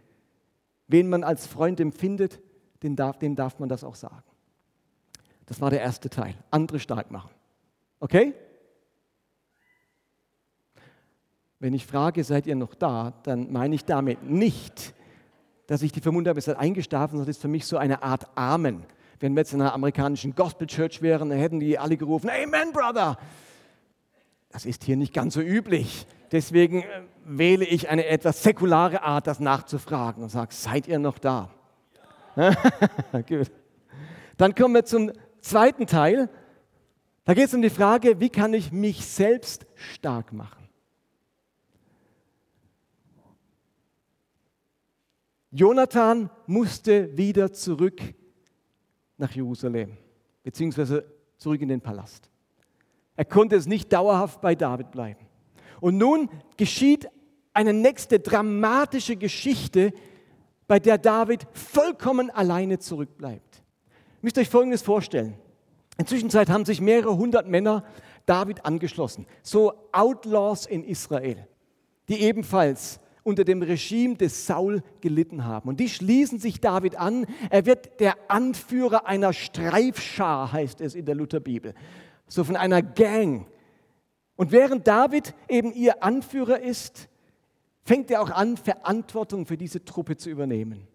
Wen 0.89 1.09
man 1.09 1.23
als 1.23 1.47
Freund 1.47 1.79
empfindet, 1.79 2.41
dem 2.83 2.97
darf, 2.97 3.19
dem 3.19 3.37
darf 3.37 3.59
man 3.59 3.69
das 3.69 3.85
auch 3.85 3.95
sagen. 3.95 4.23
Das 5.47 5.61
war 5.61 5.71
der 5.71 5.81
erste 5.81 6.11
Teil. 6.11 6.35
Andere 6.51 6.79
stark 6.79 7.11
machen. 7.11 7.31
Okay? 8.01 8.35
Wenn 11.59 11.75
ich 11.75 11.87
frage, 11.87 12.23
seid 12.23 12.47
ihr 12.47 12.55
noch 12.55 12.75
da, 12.75 13.15
dann 13.25 13.51
meine 13.51 13.75
ich 13.75 13.85
damit 13.85 14.23
nicht, 14.23 14.95
dass 15.67 15.83
ich 15.83 15.91
die 15.91 16.01
vermutet 16.01 16.29
habe, 16.29 16.39
ihr 16.39 16.43
seid 16.43 16.59
eingeschlafen, 16.59 17.13
sondern 17.13 17.27
das 17.27 17.37
ist 17.37 17.43
für 17.43 17.49
mich 17.49 17.67
so 17.67 17.77
eine 17.77 18.03
Art 18.03 18.29
Amen. 18.37 18.85
Wenn 19.21 19.35
wir 19.35 19.41
jetzt 19.41 19.53
in 19.53 19.61
einer 19.61 19.75
amerikanischen 19.75 20.35
Gospel 20.35 20.67
Church 20.69 21.03
wären, 21.03 21.31
dann 21.31 21.39
hätten 21.39 21.59
die 21.59 21.79
alle 21.79 21.97
gerufen, 21.97 22.31
Amen, 22.31 22.73
Brother. 22.73 23.19
Das 24.51 24.65
ist 24.65 24.85
hier 24.85 24.97
nicht 24.97 25.13
ganz 25.13 25.35
so 25.35 25.41
üblich. 25.41 26.07
Deswegen 26.31 26.83
äh, 26.83 27.03
wähle 27.25 27.65
ich 27.65 27.89
eine 27.89 28.07
etwas 28.07 28.43
säkulare 28.43 29.03
Art, 29.03 29.27
das 29.27 29.41
nachzufragen 29.41 30.23
und 30.23 30.29
sage, 30.29 30.55
seid 30.55 30.87
ihr 30.89 30.99
noch 30.99 31.19
da? 31.19 31.51
Gut. 33.29 33.51
Dann 34.37 34.55
kommen 34.55 34.75
wir 34.75 34.85
zum 34.85 35.11
zweiten 35.41 35.87
Teil. 35.87 36.29
Da 37.25 37.35
geht 37.35 37.47
es 37.47 37.55
um 37.55 37.63
die 37.63 37.71
Frage, 37.71 38.21
wie 38.21 38.31
kann 38.31 38.55
ich 38.55 38.71
mich 38.71 39.05
selbst 39.05 39.67
stark 39.75 40.33
machen? 40.33 40.69
Jonathan 45.51 46.31
musste 46.47 47.17
wieder 47.17 47.53
zurück 47.53 48.01
nach 49.17 49.33
Jerusalem, 49.33 49.97
beziehungsweise 50.43 51.05
zurück 51.39 51.61
in 51.61 51.69
den 51.69 51.81
Palast. 51.81 52.31
Er 53.17 53.25
konnte 53.25 53.57
es 53.57 53.67
nicht 53.67 53.93
dauerhaft 53.93 54.41
bei 54.41 54.55
David 54.55 54.91
bleiben. 54.93 55.27
Und 55.81 55.97
nun 55.97 56.31
geschieht 56.57 57.09
eine 57.53 57.73
nächste 57.73 58.21
dramatische 58.21 59.17
Geschichte, 59.17 59.93
bei 60.69 60.79
der 60.79 60.99
David 60.99 61.47
vollkommen 61.53 62.31
alleine 62.31 62.79
zurückbleibt. 62.79 63.57
Ihr 63.57 64.23
müsst 64.23 64.39
euch 64.39 64.49
Folgendes 64.49 64.83
vorstellen. 64.83 65.35
Inzwischen 65.97 66.31
haben 66.31 66.65
sich 66.65 66.81
mehrere 66.81 67.17
hundert 67.17 67.49
Männer 67.49 67.85
David 68.27 68.65
angeschlossen, 68.65 69.27
so 69.43 69.73
Outlaws 69.91 70.67
in 70.67 70.85
Israel, 70.85 71.49
die 72.09 72.21
ebenfalls 72.21 73.01
unter 73.25 73.45
dem 73.45 73.63
Regime 73.63 74.17
des 74.17 74.47
Saul 74.47 74.83
gelitten 75.01 75.45
haben. 75.45 75.69
Und 75.69 75.81
die 75.81 75.89
schließen 75.89 76.39
sich 76.39 76.61
David 76.61 76.97
an. 76.97 77.27
Er 77.51 77.67
wird 77.67 78.01
der 78.01 78.17
Anführer 78.29 79.07
einer 79.07 79.33
Streifschar, 79.33 80.53
heißt 80.53 80.81
es 80.81 80.95
in 80.95 81.05
der 81.05 81.15
Lutherbibel. 81.15 81.75
So 82.27 82.45
von 82.45 82.57
einer 82.57 82.81
Gang. 82.81 83.47
Und 84.37 84.53
während 84.53 84.87
David 84.87 85.35
eben 85.49 85.73
ihr 85.73 86.03
Anführer 86.03 86.61
ist, 86.61 87.09
fängt 87.89 88.11
er 88.11 88.23
auch 88.23 88.31
an, 88.31 88.57
Verantwortung 88.57 89.47
für 89.47 89.57
diese 89.57 89.85
Truppe 89.85 90.17
zu 90.17 90.31
übernehmen. 90.31 90.87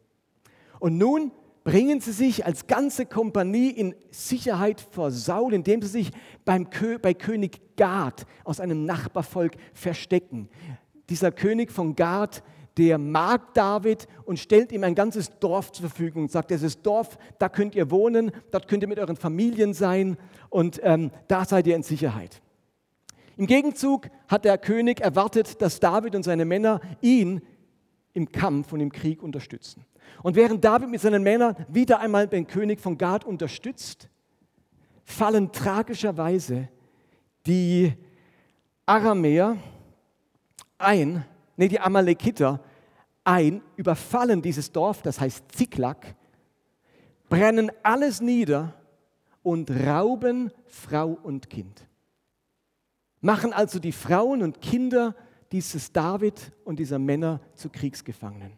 Und 0.79 0.97
nun 0.97 1.32
bringen 1.63 2.01
sie 2.01 2.12
sich 2.12 2.45
als 2.45 2.67
ganze 2.67 3.06
Kompanie 3.06 3.69
in 3.69 3.95
Sicherheit 4.12 4.82
vor 4.82 5.12
Saul, 5.12 5.53
indem 5.53 5.82
sie 5.82 5.88
sich 5.88 6.12
beim 6.45 6.69
Kö 6.69 6.99
bei 6.99 7.13
König 7.13 7.75
Gad 7.77 8.25
aus 8.43 8.60
einem 8.60 8.86
Nachbarvolk 8.86 9.53
verstecken 9.73 10.49
dieser 11.10 11.32
König 11.32 11.71
von 11.71 11.95
Gad, 11.95 12.43
der 12.77 12.97
mag 12.97 13.53
David 13.53 14.08
und 14.25 14.39
stellt 14.39 14.71
ihm 14.71 14.84
ein 14.84 14.95
ganzes 14.95 15.29
Dorf 15.39 15.71
zur 15.71 15.89
Verfügung. 15.89 16.27
Sagt, 16.27 16.49
dieses 16.49 16.82
Dorf, 16.82 17.17
da 17.38 17.49
könnt 17.49 17.75
ihr 17.75 17.91
wohnen, 17.91 18.32
dort 18.51 18.67
könnt 18.67 18.84
ihr 18.84 18.89
mit 18.89 18.99
euren 18.99 19.15
Familien 19.15 19.73
sein 19.73 20.17
und 20.49 20.79
ähm, 20.84 21.12
da 21.27 21.45
seid 21.45 21.67
ihr 21.67 21.75
in 21.75 21.84
Sicherheit. 21.84 22.41
Im 23.37 23.47
Gegenzug 23.47 24.09
hat 24.27 24.45
der 24.45 24.57
König 24.57 25.01
erwartet, 25.01 25.61
dass 25.61 25.79
David 25.79 26.15
und 26.15 26.23
seine 26.23 26.45
Männer 26.45 26.81
ihn 27.01 27.41
im 28.13 28.31
Kampf 28.31 28.71
und 28.73 28.79
im 28.79 28.91
Krieg 28.91 29.23
unterstützen. 29.23 29.85
Und 30.21 30.35
während 30.35 30.63
David 30.63 30.89
mit 30.89 31.01
seinen 31.01 31.23
Männern 31.23 31.55
wieder 31.67 31.99
einmal 31.99 32.27
den 32.27 32.45
König 32.45 32.79
von 32.79 32.97
Gad 32.97 33.25
unterstützt, 33.25 34.09
fallen 35.03 35.51
tragischerweise 35.51 36.69
die 37.45 37.93
Aramäer, 38.85 39.57
ein, 40.77 41.25
nee, 41.57 41.67
die 41.67 41.79
Amalekiter 41.79 42.59
ein, 43.23 43.61
überfallen 43.75 44.41
dieses 44.41 44.71
Dorf, 44.71 45.01
das 45.01 45.19
heißt 45.19 45.51
Ziklag, 45.53 46.15
brennen 47.29 47.71
alles 47.81 48.21
nieder 48.21 48.73
und 49.41 49.71
rauben 49.71 50.51
Frau 50.67 51.17
und 51.23 51.49
Kind. 51.49 51.87
Machen 53.23 53.53
also 53.53 53.79
die 53.79 53.93
Frauen 53.93 54.43
und 54.43 54.59
Kinder 54.59 55.15
dieses 55.53 55.93
David 55.93 56.51
und 56.65 56.77
dieser 56.77 56.99
Männer 56.99 57.39
zu 57.55 57.69
Kriegsgefangenen. 57.69 58.51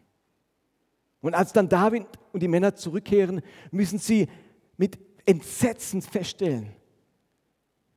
Und 1.20 1.34
als 1.34 1.52
dann 1.52 1.68
David 1.68 2.04
und 2.32 2.42
die 2.42 2.48
Männer 2.48 2.74
zurückkehren, 2.74 3.42
müssen 3.70 4.00
sie 4.00 4.28
mit 4.76 4.98
Entsetzen 5.24 6.02
feststellen, 6.02 6.72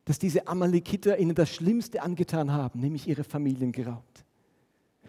dass 0.06 0.20
diese 0.20 0.48
Amalekiter 0.48 1.18
ihnen 1.18 1.34
das 1.34 1.50
Schlimmste 1.50 2.04
angetan 2.04 2.52
haben, 2.52 2.82
nämlich 2.82 3.08
ihre 3.08 3.24
Familien 3.24 3.72
geraubt. 3.72 4.24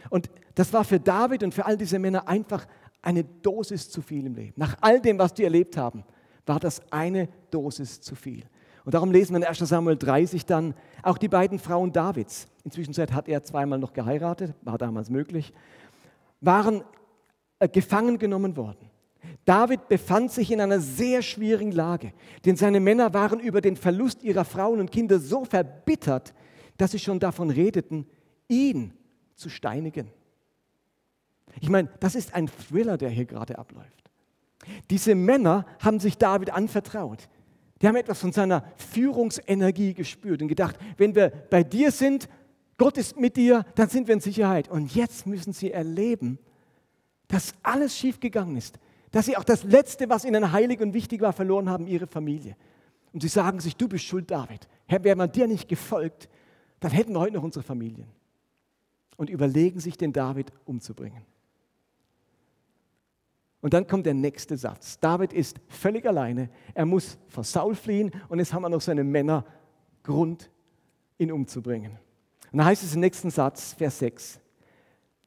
Und 0.09 0.31
das 0.55 0.73
war 0.73 0.85
für 0.85 0.99
David 0.99 1.43
und 1.43 1.53
für 1.53 1.67
all 1.67 1.77
diese 1.77 1.99
Männer 1.99 2.27
einfach 2.27 2.67
eine 3.03 3.23
Dosis 3.23 3.91
zu 3.91 4.01
viel 4.01 4.25
im 4.25 4.35
Leben. 4.35 4.55
Nach 4.57 4.79
all 4.81 4.99
dem, 4.99 5.19
was 5.19 5.35
die 5.35 5.45
erlebt 5.45 5.77
haben, 5.77 6.05
war 6.47 6.59
das 6.59 6.81
eine 6.91 7.29
Dosis 7.51 8.01
zu 8.01 8.15
viel. 8.15 8.45
Und 8.85 8.95
darum 8.95 9.13
lesen 9.13 9.33
wir 9.33 9.39
in 9.39 9.45
1 9.45 9.59
Samuel 9.59 9.97
30 9.97 10.47
dann 10.47 10.75
auch 11.03 11.19
die 11.19 11.29
beiden 11.29 11.59
Frauen 11.59 11.93
Davids. 11.93 12.49
Inzwischen 12.65 12.95
hat 12.95 13.29
er 13.29 13.43
zweimal 13.43 13.79
noch 13.79 13.93
geheiratet, 13.93 14.55
war 14.63 14.79
damals 14.79 15.11
möglich, 15.11 15.53
waren 16.41 16.83
äh, 17.59 17.69
gefangen 17.69 18.19
genommen 18.19 18.57
worden. 18.57 18.91
David 19.45 19.89
befand 19.89 20.33
sich 20.33 20.51
in 20.51 20.61
einer 20.61 20.81
sehr 20.81 21.23
schwierigen 21.23 21.73
Lage, 21.73 22.13
denn 22.45 22.57
seine 22.57 22.81
Männer 22.81 23.13
waren 23.13 23.41
über 23.41 23.61
den 23.61 23.77
Verlust 23.77 24.23
ihrer 24.23 24.45
Frauen 24.45 24.81
und 24.81 24.91
Kinder 24.91 25.19
so 25.19 25.45
verbittert, 25.45 26.35
dass 26.77 26.93
sie 26.93 26.99
schon 26.99 27.21
davon 27.21 27.51
redeten, 27.51 28.07
ihn 28.49 28.95
zu 29.35 29.49
steinigen. 29.49 30.11
Ich 31.61 31.69
meine, 31.69 31.89
das 32.01 32.15
ist 32.15 32.35
ein 32.35 32.49
Thriller, 32.49 32.97
der 32.97 33.11
hier 33.11 33.27
gerade 33.27 33.59
abläuft. 33.59 34.11
Diese 34.91 35.15
Männer 35.15 35.67
haben 35.81 36.01
sich 36.01 36.19
David 36.19 36.51
anvertraut. 36.51 37.29
Die 37.81 37.89
haben 37.89 37.97
etwas 37.97 38.21
von 38.21 38.33
seiner 38.33 38.65
Führungsenergie 38.77 39.95
gespürt 39.95 40.43
und 40.43 40.49
gedacht, 40.49 40.77
wenn 40.97 41.15
wir 41.15 41.31
bei 41.31 41.63
dir 41.63 41.91
sind, 41.91 42.29
Gott 42.77 42.99
ist 42.99 43.19
mit 43.19 43.37
dir, 43.37 43.65
dann 43.75 43.89
sind 43.89 44.07
wir 44.07 44.15
in 44.15 44.21
Sicherheit. 44.21 44.69
Und 44.69 44.95
jetzt 44.95 45.27
müssen 45.27 45.53
sie 45.53 45.71
erleben, 45.71 46.39
dass 47.29 47.55
alles 47.63 47.97
schiefgegangen 47.97 48.57
ist 48.57 48.79
dass 49.11 49.27
sie 49.27 49.37
auch 49.37 49.45
das 49.45 49.65
Letzte, 49.65 50.09
was 50.09 50.25
ihnen 50.25 50.53
heilig 50.53 50.81
und 50.81 50.95
wichtig 50.95 51.21
war, 51.21 51.33
verloren 51.33 51.69
haben, 51.69 51.87
ihre 51.87 52.07
Familie. 52.07 52.57
Und 53.13 53.23
sie 53.23 53.29
sagen 53.29 53.61
sich, 53.61 53.77
du 53.77 53.89
bist 53.89 54.05
schuld, 54.05 54.31
David. 54.31 54.69
Herr, 54.87 55.03
wäre 55.03 55.17
man 55.17 55.33
dir 55.33 55.49
nicht 55.49 55.69
gefolgt, 55.69 56.29
dann 56.79 56.93
hätten 56.93 57.13
wir 57.13 57.21
heute 57.21 57.35
noch 57.35 57.43
unsere 57.43 57.65
Familien. 57.65 58.09
Und 59.17 59.29
überlegen 59.29 59.81
sich, 59.81 59.97
den 59.97 60.13
David 60.13 60.53
umzubringen. 60.65 61.23
Und 63.61 63.75
dann 63.75 63.87
kommt 63.87 64.07
der 64.07 64.15
nächste 64.15 64.57
Satz. 64.57 64.99
David 64.99 65.33
ist 65.33 65.61
völlig 65.69 66.07
alleine. 66.07 66.49
Er 66.75 66.87
muss 66.87 67.19
vor 67.29 67.45
Saul 67.45 67.75
fliehen 67.75 68.11
und 68.29 68.39
jetzt 68.39 68.55
haben 68.55 68.63
wir 68.63 68.71
noch 68.71 68.81
seine 68.81 69.05
Männer 69.05 69.45
Grund, 70.03 70.51
ihn 71.19 71.31
umzubringen. 71.31 71.93
Und 72.53 72.59
dann 72.59 72.67
heißt 72.67 72.83
es 72.83 72.95
im 72.95 73.01
nächsten 73.01 73.31
Satz, 73.31 73.75
Vers 73.75 73.99
6. 73.99 74.41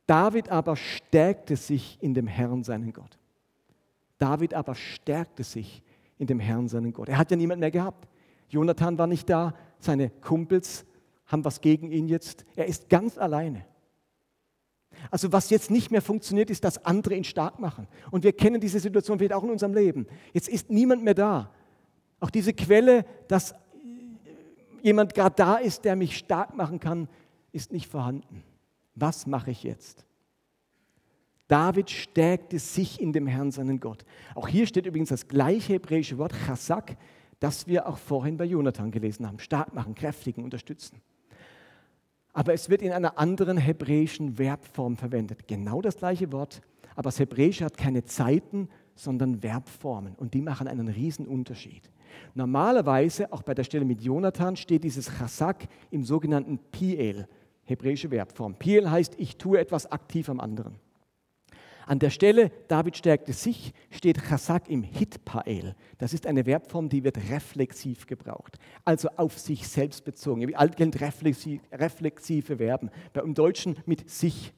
David 0.08 0.50
aber 0.50 0.76
stärkte 0.76 1.56
sich 1.56 1.98
in 2.02 2.14
dem 2.14 2.28
Herrn, 2.28 2.64
seinen 2.64 2.92
Gott. 2.92 3.18
David 4.18 4.54
aber 4.54 4.76
stärkte 4.76 5.44
sich 5.44 5.84
in 6.18 6.28
dem 6.28 6.40
Herrn, 6.40 6.68
seinen 6.68 6.92
Gott. 6.92 7.10
Er 7.10 7.18
hat 7.18 7.32
ja 7.32 7.38
niemand 7.38 7.60
mehr 7.60 7.72
gehabt. 7.72 8.08
Jonathan 8.50 8.98
war 8.98 9.08
nicht 9.08 9.30
da, 9.30 9.54
seine 9.80 10.10
Kumpels 10.10 10.86
haben 11.28 11.46
was 11.46 11.62
gegen 11.62 11.92
ihn 11.92 12.08
jetzt. 12.08 12.46
Er 12.56 12.66
ist 12.66 12.90
ganz 12.90 13.18
alleine. 13.18 13.66
Also 15.12 15.32
was 15.32 15.50
jetzt 15.50 15.72
nicht 15.72 15.92
mehr 15.92 16.02
funktioniert, 16.02 16.50
ist, 16.50 16.64
dass 16.64 16.84
andere 16.86 17.16
ihn 17.16 17.24
stark 17.24 17.60
machen. 17.60 17.88
Und 18.12 18.24
wir 18.24 18.34
kennen 18.34 18.60
diese 18.62 18.80
Situation 18.80 19.18
vielleicht 19.18 19.34
auch 19.34 19.44
in 19.44 19.52
unserem 19.52 19.74
Leben. 19.74 20.08
Jetzt 20.34 20.50
ist 20.50 20.70
niemand 20.70 21.04
mehr 21.04 21.14
da. 21.14 21.52
Auch 22.20 22.30
diese 22.30 22.54
Quelle, 22.54 23.06
dass 23.28 23.54
jemand 24.82 25.14
gerade 25.14 25.36
da 25.36 25.56
ist, 25.56 25.86
der 25.86 25.96
mich 25.96 26.18
stark 26.18 26.56
machen 26.56 26.80
kann, 26.80 27.08
ist 27.52 27.72
nicht 27.72 27.88
vorhanden. 27.88 28.44
Was 28.96 29.28
mache 29.28 29.52
ich 29.52 29.64
jetzt? 29.64 30.06
David 31.48 31.90
stärkte 31.90 32.58
sich 32.60 33.02
in 33.02 33.14
dem 33.14 33.28
Herrn, 33.28 33.52
seinen 33.52 33.80
Gott. 33.80 34.06
Auch 34.34 34.48
hier 34.48 34.66
steht 34.66 34.86
übrigens 34.86 35.10
das 35.10 35.28
gleiche 35.28 35.74
hebräische 35.74 36.18
Wort, 36.18 36.34
chasak, 36.48 36.98
das 37.40 37.68
wir 37.68 37.88
auch 37.88 37.98
vorhin 37.98 38.38
bei 38.38 38.46
Jonathan 38.46 38.92
gelesen 38.92 39.28
haben. 39.28 39.40
Stark 39.40 39.74
machen, 39.74 39.96
kräftigen, 39.96 40.44
unterstützen. 40.44 41.02
Aber 42.34 42.54
es 42.54 42.70
wird 42.70 42.82
in 42.82 42.92
einer 42.92 43.18
anderen 43.18 43.58
hebräischen 43.58 44.38
Verbform 44.38 44.98
verwendet. 44.98 45.48
Genau 45.48 45.82
das 45.82 45.98
gleiche 45.98 46.32
Wort, 46.32 46.62
aber 46.96 47.04
das 47.04 47.20
Hebräische 47.20 47.66
hat 47.66 47.78
keine 47.78 48.04
Zeiten, 48.04 48.70
sondern 48.96 49.42
Verbformen 49.42 50.16
und 50.16 50.34
die 50.34 50.42
machen 50.42 50.68
einen 50.68 50.88
riesen 50.88 51.28
Unterschied. 51.28 51.90
Normalerweise, 52.36 53.32
auch 53.32 53.44
bei 53.44 53.54
der 53.54 53.64
Stelle 53.64 53.86
mit 53.86 54.02
Jonathan, 54.02 54.56
steht 54.56 54.84
dieses 54.84 55.10
Chasak 55.18 55.68
im 55.92 56.04
sogenannten 56.04 56.60
Piel, 56.72 57.28
hebräische 57.64 58.10
Verbform. 58.10 58.56
Piel 58.56 58.90
heißt, 58.90 59.16
ich 59.18 59.38
tue 59.38 59.60
etwas 59.60 59.92
aktiv 59.92 60.30
am 60.30 60.40
anderen. 60.40 60.76
An 61.86 62.00
der 62.00 62.10
Stelle, 62.10 62.52
David 62.68 62.98
stärkte 62.98 63.34
sich, 63.34 63.74
steht 63.90 64.18
Chasak 64.22 64.70
im 64.70 64.84
Hitpael. 64.84 65.76
Das 65.98 66.14
ist 66.14 66.26
eine 66.28 66.46
Verbform, 66.46 66.90
die 66.90 67.04
wird 67.04 67.18
reflexiv 67.30 68.08
gebraucht, 68.08 68.58
also 68.86 69.10
auf 69.18 69.38
sich 69.38 69.68
selbst 69.68 70.06
bezogen. 70.06 70.48
Wie 70.48 70.56
alt 70.56 70.80
reflexiv, 70.80 71.62
reflexive 71.72 72.58
Verben? 72.58 72.90
Im 73.14 73.34
Deutschen 73.34 73.78
mit 73.86 74.10
sich. 74.10 74.54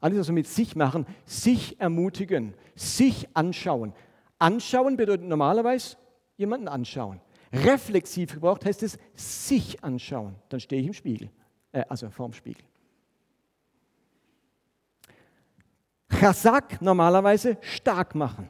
Alles, 0.00 0.18
was 0.18 0.28
wir 0.28 0.34
mit 0.34 0.46
sich 0.46 0.76
machen, 0.76 1.06
sich 1.24 1.80
ermutigen, 1.80 2.54
sich 2.74 3.28
anschauen. 3.34 3.92
Anschauen 4.38 4.96
bedeutet 4.96 5.26
normalerweise 5.26 5.96
jemanden 6.36 6.68
anschauen. 6.68 7.20
Reflexiv 7.52 8.34
gebraucht 8.34 8.64
heißt 8.64 8.82
es 8.82 8.98
sich 9.14 9.82
anschauen. 9.84 10.34
Dann 10.48 10.60
stehe 10.60 10.82
ich 10.82 10.88
im 10.88 10.94
Spiegel, 10.94 11.30
äh, 11.72 11.84
also 11.88 12.10
vorm 12.10 12.32
Spiegel. 12.32 12.64
Chasak 16.24 16.80
normalerweise 16.80 17.58
stark 17.60 18.14
machen. 18.14 18.48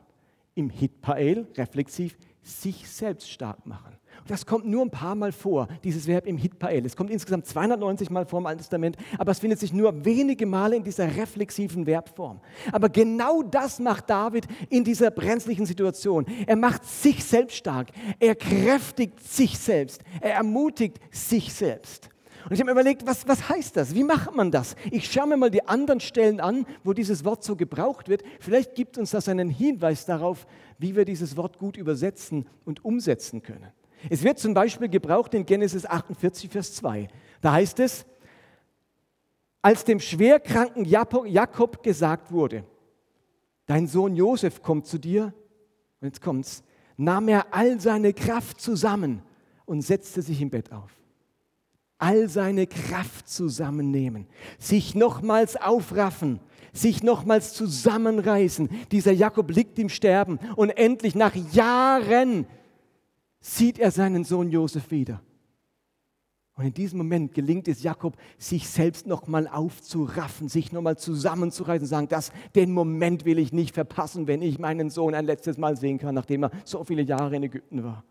Im 0.55 0.71
Hitpael, 0.71 1.49
reflexiv, 1.57 2.17
sich 2.41 2.89
selbst 2.89 3.29
stark 3.29 3.67
machen. 3.67 3.99
Und 4.21 4.31
das 4.31 4.47
kommt 4.47 4.65
nur 4.65 4.83
ein 4.83 4.93
paar 4.93 5.17
Mal 5.17 5.33
vor, 5.33 5.67
dieses 5.83 6.07
Verb 6.07 6.29
im 6.29 6.37
Hitpael. 6.37 6.87
Es 6.87 6.95
kommt 6.95 7.11
insgesamt 7.11 7.47
290 7.47 8.11
Mal 8.11 8.27
vor 8.27 8.39
im 8.39 8.47
Alten 8.47 8.61
Testament, 8.61 8.97
aber 9.19 9.33
es 9.33 9.41
findet 9.41 9.59
sich 9.59 9.73
nur 9.73 10.05
wenige 10.05 10.47
Male 10.47 10.77
in 10.77 10.85
dieser 10.85 11.17
reflexiven 11.17 11.85
Verbform. 11.85 12.41
Aber 12.71 12.89
genau 12.89 13.43
das 13.43 13.81
macht 13.81 14.09
David 14.09 14.47
in 14.71 14.85
dieser 14.85 15.11
brenzlichen 15.11 15.67
Situation. 15.67 16.27
Er 16.47 16.55
macht 16.55 16.85
sich 16.85 17.25
selbst 17.25 17.57
stark. 17.57 17.89
Er 18.21 18.37
kräftigt 18.37 19.19
sich 19.21 19.59
selbst. 19.59 20.01
Er 20.21 20.35
ermutigt 20.35 21.01
sich 21.11 21.53
selbst. 21.53 22.09
Und 22.45 22.53
ich 22.53 22.61
habe 22.61 22.67
mir 22.67 22.73
überlegt, 22.73 23.07
was, 23.07 23.27
was 23.27 23.49
heißt 23.49 23.77
das? 23.77 23.95
Wie 23.95 24.05
macht 24.05 24.35
man 24.35 24.51
das? 24.51 24.77
Ich 24.91 25.11
schaue 25.11 25.29
mir 25.29 25.37
mal 25.39 25.51
die 25.51 25.67
anderen 25.67 26.01
Stellen 26.01 26.41
an, 26.41 26.67
wo 26.83 26.93
dieses 26.93 27.25
Wort 27.25 27.43
so 27.43 27.57
gebraucht 27.57 28.09
wird. 28.09 28.23
Vielleicht 28.39 28.75
gibt 28.75 28.99
uns 28.99 29.13
das 29.13 29.29
einen 29.29 29.49
Hinweis 29.49 30.05
darauf, 30.05 30.47
wie 30.79 30.95
wir 30.95 31.07
dieses 31.07 31.37
Wort 31.37 31.59
gut 31.59 31.77
übersetzen 31.79 32.47
und 32.67 32.85
umsetzen 32.85 33.43
können. 33.43 33.73
Es 34.11 34.23
wird 34.23 34.39
zum 34.39 34.53
Beispiel 34.53 34.89
gebraucht 34.89 35.33
in 35.33 35.47
Genesis 35.47 35.87
48, 35.87 36.51
Vers 36.51 36.75
2. 36.75 37.09
Da 37.41 37.53
heißt 37.53 37.81
es, 37.81 38.05
als 39.63 39.85
dem 39.85 39.99
schwerkranken 39.99 40.85
Jakob 40.85 41.83
gesagt 41.83 42.31
wurde, 42.31 42.65
dein 43.65 43.87
Sohn 43.87 44.15
Josef 44.15 44.61
kommt 44.61 44.87
zu 44.87 44.99
dir, 44.99 45.33
und 46.03 46.09
jetzt 46.09 46.21
kommt's, 46.21 46.63
nahm 46.99 47.29
er 47.29 47.55
all 47.55 47.81
seine 47.81 48.13
Kraft 48.13 48.61
zusammen 48.61 49.23
und 49.65 49.81
setzte 49.81 50.21
sich 50.21 50.43
im 50.43 50.51
Bett 50.51 50.71
auf 50.71 51.04
all 51.99 52.29
seine 52.29 52.67
Kraft 52.67 53.29
zusammennehmen, 53.29 54.27
sich 54.59 54.95
nochmals 54.95 55.57
aufraffen, 55.57 56.41
sich 56.73 57.03
nochmals 57.03 57.55
zusammenreißen. 57.55 58.69
Dieser 58.91 59.13
Jakob 59.13 59.51
liegt 59.51 59.79
im 59.79 59.89
Sterben 59.89 60.39
und 60.57 60.71
endlich 60.71 61.15
nach 61.15 61.35
Jahren 61.53 62.47
sieht 63.41 63.79
er 63.79 63.91
seinen 63.91 64.25
Sohn 64.25 64.51
Josef 64.51 64.91
wieder. 64.91 65.21
Und 66.57 66.67
in 66.67 66.75
diesem 66.75 66.99
Moment 66.99 67.35
gelingt 67.35 67.67
es 67.67 67.83
Jakob, 67.83 68.17
sich 68.39 68.69
selbst 68.69 69.09
nochmal 69.09 69.49
aufzuraffen, 69.49 70.49
sich 70.49 70.71
nochmal 70.73 70.97
zusammenzureißen 70.97 71.83
und 71.83 71.89
sagen, 71.89 72.09
das, 72.09 72.31
den 72.55 72.73
Moment 72.73 73.25
will 73.25 73.41
ich 73.41 73.53
nicht 73.53 73.75
verpassen, 73.75 74.29
wenn 74.29 74.41
ich 74.41 74.61
meinen 74.61 74.89
Sohn 74.89 75.15
ein 75.15 75.27
letztes 75.27 75.59
Mal 75.59 75.77
sehen 75.77 75.99
kann, 75.99 76.15
nachdem 76.15 76.45
er 76.45 76.51
so 76.65 76.85
viele 76.85 77.03
Jahre 77.03 77.35
in 77.35 77.43
Ägypten 77.43 77.83
war. 77.83 78.05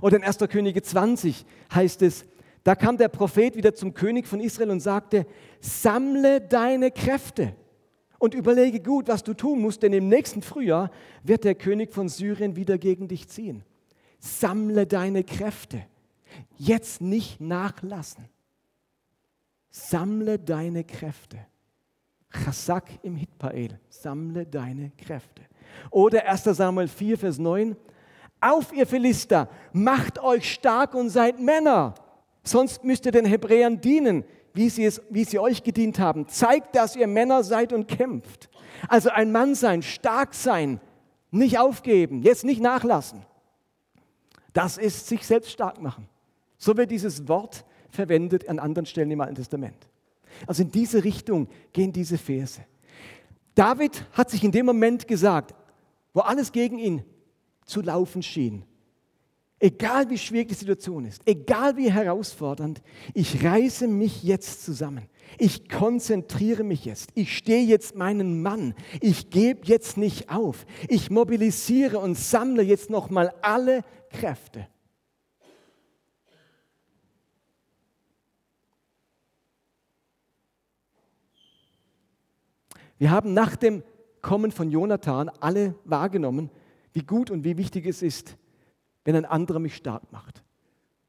Oder 0.00 0.16
in 0.16 0.22
1. 0.22 0.38
Könige 0.48 0.80
20 0.80 1.44
heißt 1.74 2.02
es, 2.02 2.24
da 2.64 2.74
kam 2.74 2.96
der 2.96 3.08
Prophet 3.08 3.56
wieder 3.56 3.74
zum 3.74 3.92
König 3.94 4.26
von 4.26 4.40
Israel 4.40 4.70
und 4.70 4.80
sagte, 4.80 5.26
sammle 5.60 6.40
deine 6.40 6.90
Kräfte 6.90 7.54
und 8.18 8.34
überlege 8.34 8.78
gut, 8.80 9.08
was 9.08 9.24
du 9.24 9.34
tun 9.34 9.60
musst, 9.60 9.82
denn 9.82 9.92
im 9.92 10.08
nächsten 10.08 10.42
Frühjahr 10.42 10.90
wird 11.24 11.42
der 11.42 11.56
König 11.56 11.92
von 11.92 12.08
Syrien 12.08 12.54
wieder 12.54 12.78
gegen 12.78 13.08
dich 13.08 13.28
ziehen. 13.28 13.64
Sammle 14.20 14.86
deine 14.86 15.24
Kräfte. 15.24 15.84
Jetzt 16.56 17.00
nicht 17.00 17.40
nachlassen. 17.40 18.28
Sammle 19.70 20.38
deine 20.38 20.84
Kräfte. 20.84 21.38
Chasak 22.30 22.88
im 23.02 23.16
Hitpael. 23.16 23.80
Sammle 23.88 24.46
deine 24.46 24.92
Kräfte. 24.96 25.42
Oder 25.90 26.28
1 26.28 26.44
Samuel 26.44 26.86
4, 26.86 27.18
Vers 27.18 27.38
9. 27.38 27.74
Auf, 28.40 28.72
ihr 28.72 28.86
Philister, 28.86 29.48
macht 29.72 30.20
euch 30.20 30.52
stark 30.52 30.94
und 30.94 31.10
seid 31.10 31.40
Männer. 31.40 31.94
Sonst 32.42 32.84
müsst 32.84 33.06
ihr 33.06 33.12
den 33.12 33.24
Hebräern 33.24 33.80
dienen, 33.80 34.24
wie 34.54 34.68
sie, 34.68 34.84
es, 34.84 35.00
wie 35.10 35.24
sie 35.24 35.38
euch 35.38 35.62
gedient 35.62 35.98
haben. 35.98 36.28
Zeigt, 36.28 36.76
dass 36.76 36.96
ihr 36.96 37.06
Männer 37.06 37.44
seid 37.44 37.72
und 37.72 37.88
kämpft. 37.88 38.50
Also 38.88 39.10
ein 39.10 39.32
Mann 39.32 39.54
sein, 39.54 39.82
stark 39.82 40.34
sein, 40.34 40.80
nicht 41.30 41.58
aufgeben, 41.58 42.22
jetzt 42.22 42.44
nicht 42.44 42.60
nachlassen. 42.60 43.24
Das 44.52 44.76
ist 44.76 45.06
sich 45.06 45.26
selbst 45.26 45.50
stark 45.50 45.80
machen. 45.80 46.08
So 46.58 46.76
wird 46.76 46.90
dieses 46.90 47.28
Wort 47.28 47.64
verwendet 47.88 48.48
an 48.48 48.58
anderen 48.58 48.86
Stellen 48.86 49.10
im 49.10 49.20
Alten 49.20 49.36
Testament. 49.36 49.88
Also 50.46 50.62
in 50.62 50.70
diese 50.70 51.04
Richtung 51.04 51.48
gehen 51.72 51.92
diese 51.92 52.18
Verse. 52.18 52.60
David 53.54 54.04
hat 54.12 54.30
sich 54.30 54.44
in 54.44 54.52
dem 54.52 54.66
Moment 54.66 55.06
gesagt, 55.06 55.54
wo 56.14 56.20
alles 56.20 56.52
gegen 56.52 56.78
ihn 56.78 57.04
zu 57.64 57.80
laufen 57.80 58.22
schien, 58.22 58.64
Egal 59.64 60.10
wie 60.10 60.18
schwierig 60.18 60.48
die 60.48 60.54
Situation 60.54 61.04
ist, 61.04 61.22
egal 61.24 61.76
wie 61.76 61.88
herausfordernd, 61.88 62.82
ich 63.14 63.44
reiße 63.44 63.86
mich 63.86 64.24
jetzt 64.24 64.64
zusammen. 64.64 65.08
Ich 65.38 65.68
konzentriere 65.68 66.64
mich 66.64 66.84
jetzt. 66.84 67.10
Ich 67.14 67.36
stehe 67.36 67.64
jetzt 67.64 67.94
meinen 67.94 68.42
Mann. 68.42 68.74
Ich 69.00 69.30
gebe 69.30 69.60
jetzt 69.66 69.96
nicht 69.96 70.30
auf. 70.30 70.66
Ich 70.88 71.10
mobilisiere 71.10 72.00
und 72.00 72.18
sammle 72.18 72.64
jetzt 72.64 72.90
nochmal 72.90 73.32
alle 73.40 73.84
Kräfte. 74.10 74.66
Wir 82.98 83.12
haben 83.12 83.32
nach 83.32 83.54
dem 83.54 83.84
Kommen 84.22 84.50
von 84.50 84.72
Jonathan 84.72 85.28
alle 85.38 85.76
wahrgenommen, 85.84 86.50
wie 86.92 87.04
gut 87.04 87.30
und 87.30 87.44
wie 87.44 87.56
wichtig 87.56 87.86
es 87.86 88.02
ist, 88.02 88.36
wenn 89.04 89.16
ein 89.16 89.24
anderer 89.24 89.58
mich 89.58 89.76
stark 89.76 90.10
macht. 90.12 90.42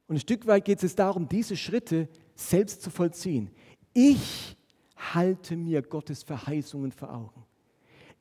Und 0.08 0.15
ein 0.15 0.19
Stück 0.19 0.47
weit 0.47 0.65
geht 0.65 0.84
es 0.84 0.95
darum, 0.95 1.27
diese 1.27 1.56
Schritte 1.56 2.10
selbst 2.36 2.82
zu 2.82 2.89
vollziehen. 2.89 3.49
Ich 3.93 4.58
halte 4.95 5.56
mir 5.56 5.82
Gottes 5.82 6.23
Verheißungen 6.23 6.91
vor 6.91 7.13
Augen. 7.13 7.45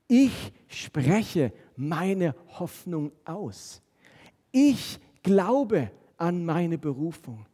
Ich 0.09 0.53
spreche 0.69 1.53
meine 1.77 2.35
Hoffnung 2.59 3.13
aus. 3.25 3.83
Ich 4.51 5.01
glaube 5.23 5.91
an 6.17 6.45
meine 6.45 6.79
Berufung. 6.79 7.47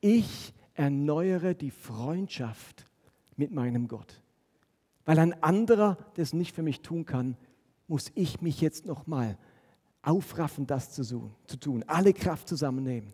Ich 0.00 0.52
erneuere 0.74 1.54
die 1.54 1.70
Freundschaft 1.70 2.86
mit 3.36 3.52
meinem 3.52 3.88
Gott. 3.88 4.20
Weil 5.04 5.18
ein 5.18 5.42
anderer 5.42 5.96
das 6.14 6.32
nicht 6.32 6.54
für 6.54 6.62
mich 6.62 6.80
tun 6.80 7.04
kann, 7.04 7.36
muss 7.86 8.10
ich 8.14 8.40
mich 8.40 8.60
jetzt 8.60 8.86
nochmal 8.86 9.38
aufraffen, 10.02 10.66
das 10.66 10.92
zu 10.92 11.30
tun, 11.60 11.84
alle 11.86 12.12
Kraft 12.12 12.48
zusammennehmen, 12.48 13.12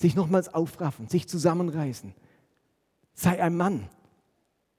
sich 0.00 0.14
nochmals 0.14 0.52
aufraffen, 0.52 1.08
sich 1.08 1.28
zusammenreißen. 1.28 2.14
Sei 3.14 3.42
ein 3.42 3.56
Mann, 3.56 3.88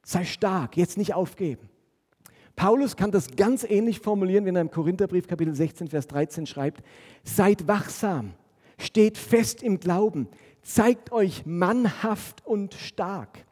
sei 0.04 0.26
stark, 0.26 0.76
jetzt 0.76 0.98
nicht 0.98 1.13
aufgeben. 1.13 1.69
Paulus 2.56 2.96
kann 2.96 3.12
das 3.12 3.36
ganz 3.36 3.63
ähnlich 3.63 4.00
formulieren, 4.00 4.46
wenn 4.46 4.56
er 4.56 4.62
im 4.62 4.72
Korintherbrief 4.72 5.28
Kapitel 5.28 5.56
16, 5.56 5.88
Vers 5.88 6.08
13 6.08 6.46
schreibt, 6.46 6.84
seid 7.24 7.67
wachsam, 7.67 8.34
steht 8.78 9.17
fest 9.17 9.63
im 9.63 9.80
Glauben, 9.80 10.28
zeigt 10.62 11.12
euch 11.12 11.46
mannhaft 11.46 12.46
und 12.46 12.74
stark. 12.76 13.46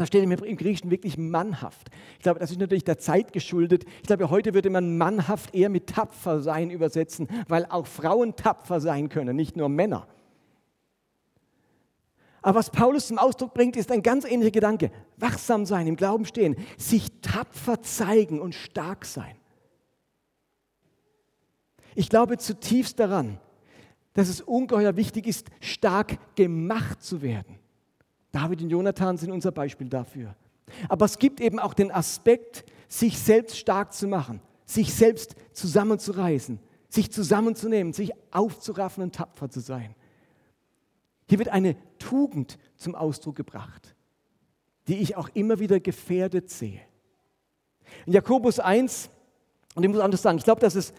Da 0.00 0.06
steht 0.06 0.24
im 0.24 0.56
Griechischen 0.56 0.90
wirklich 0.90 1.18
mannhaft. 1.18 1.90
Ich 2.16 2.22
glaube, 2.22 2.40
das 2.40 2.50
ist 2.50 2.58
natürlich 2.58 2.84
der 2.84 2.96
Zeit 2.96 3.34
geschuldet. 3.34 3.84
Ich 4.00 4.06
glaube, 4.06 4.30
heute 4.30 4.54
würde 4.54 4.70
man 4.70 4.96
mannhaft 4.96 5.54
eher 5.54 5.68
mit 5.68 5.88
tapfer 5.88 6.40
sein 6.40 6.70
übersetzen, 6.70 7.28
weil 7.48 7.66
auch 7.66 7.86
Frauen 7.86 8.34
tapfer 8.34 8.80
sein 8.80 9.10
können, 9.10 9.36
nicht 9.36 9.58
nur 9.58 9.68
Männer. 9.68 10.08
Aber 12.40 12.60
was 12.60 12.70
Paulus 12.70 13.08
zum 13.08 13.18
Ausdruck 13.18 13.52
bringt, 13.52 13.76
ist 13.76 13.92
ein 13.92 14.00
ganz 14.00 14.24
ähnlicher 14.24 14.52
Gedanke. 14.52 14.90
Wachsam 15.18 15.66
sein, 15.66 15.86
im 15.86 15.96
Glauben 15.96 16.24
stehen, 16.24 16.56
sich 16.78 17.20
tapfer 17.20 17.82
zeigen 17.82 18.40
und 18.40 18.54
stark 18.54 19.04
sein. 19.04 19.36
Ich 21.94 22.08
glaube 22.08 22.38
zutiefst 22.38 22.98
daran, 22.98 23.38
dass 24.14 24.30
es 24.30 24.40
ungeheuer 24.40 24.96
wichtig 24.96 25.26
ist, 25.26 25.48
stark 25.60 26.36
gemacht 26.36 27.02
zu 27.02 27.20
werden. 27.20 27.59
David 28.32 28.62
und 28.62 28.70
Jonathan 28.70 29.16
sind 29.16 29.32
unser 29.32 29.52
Beispiel 29.52 29.88
dafür. 29.88 30.34
Aber 30.88 31.04
es 31.04 31.18
gibt 31.18 31.40
eben 31.40 31.58
auch 31.58 31.74
den 31.74 31.90
Aspekt, 31.90 32.64
sich 32.88 33.18
selbst 33.18 33.56
stark 33.56 33.92
zu 33.92 34.06
machen, 34.06 34.40
sich 34.64 34.94
selbst 34.94 35.34
zusammenzureißen, 35.52 36.58
sich 36.88 37.10
zusammenzunehmen, 37.10 37.92
sich 37.92 38.12
aufzuraffen 38.30 39.04
und 39.04 39.14
tapfer 39.14 39.48
zu 39.48 39.60
sein. 39.60 39.94
Hier 41.28 41.38
wird 41.38 41.48
eine 41.48 41.76
Tugend 41.98 42.58
zum 42.76 42.94
Ausdruck 42.94 43.36
gebracht, 43.36 43.94
die 44.88 44.98
ich 44.98 45.16
auch 45.16 45.28
immer 45.34 45.60
wieder 45.60 45.78
gefährdet 45.78 46.50
sehe. 46.50 46.80
In 48.06 48.12
Jakobus 48.12 48.58
1, 48.58 49.10
und 49.74 49.84
ich 49.84 49.88
muss 49.88 50.00
anders 50.00 50.22
sagen, 50.22 50.38
ich 50.38 50.44
glaube, 50.44 50.60
dass, 50.60 50.74
es, 50.74 50.92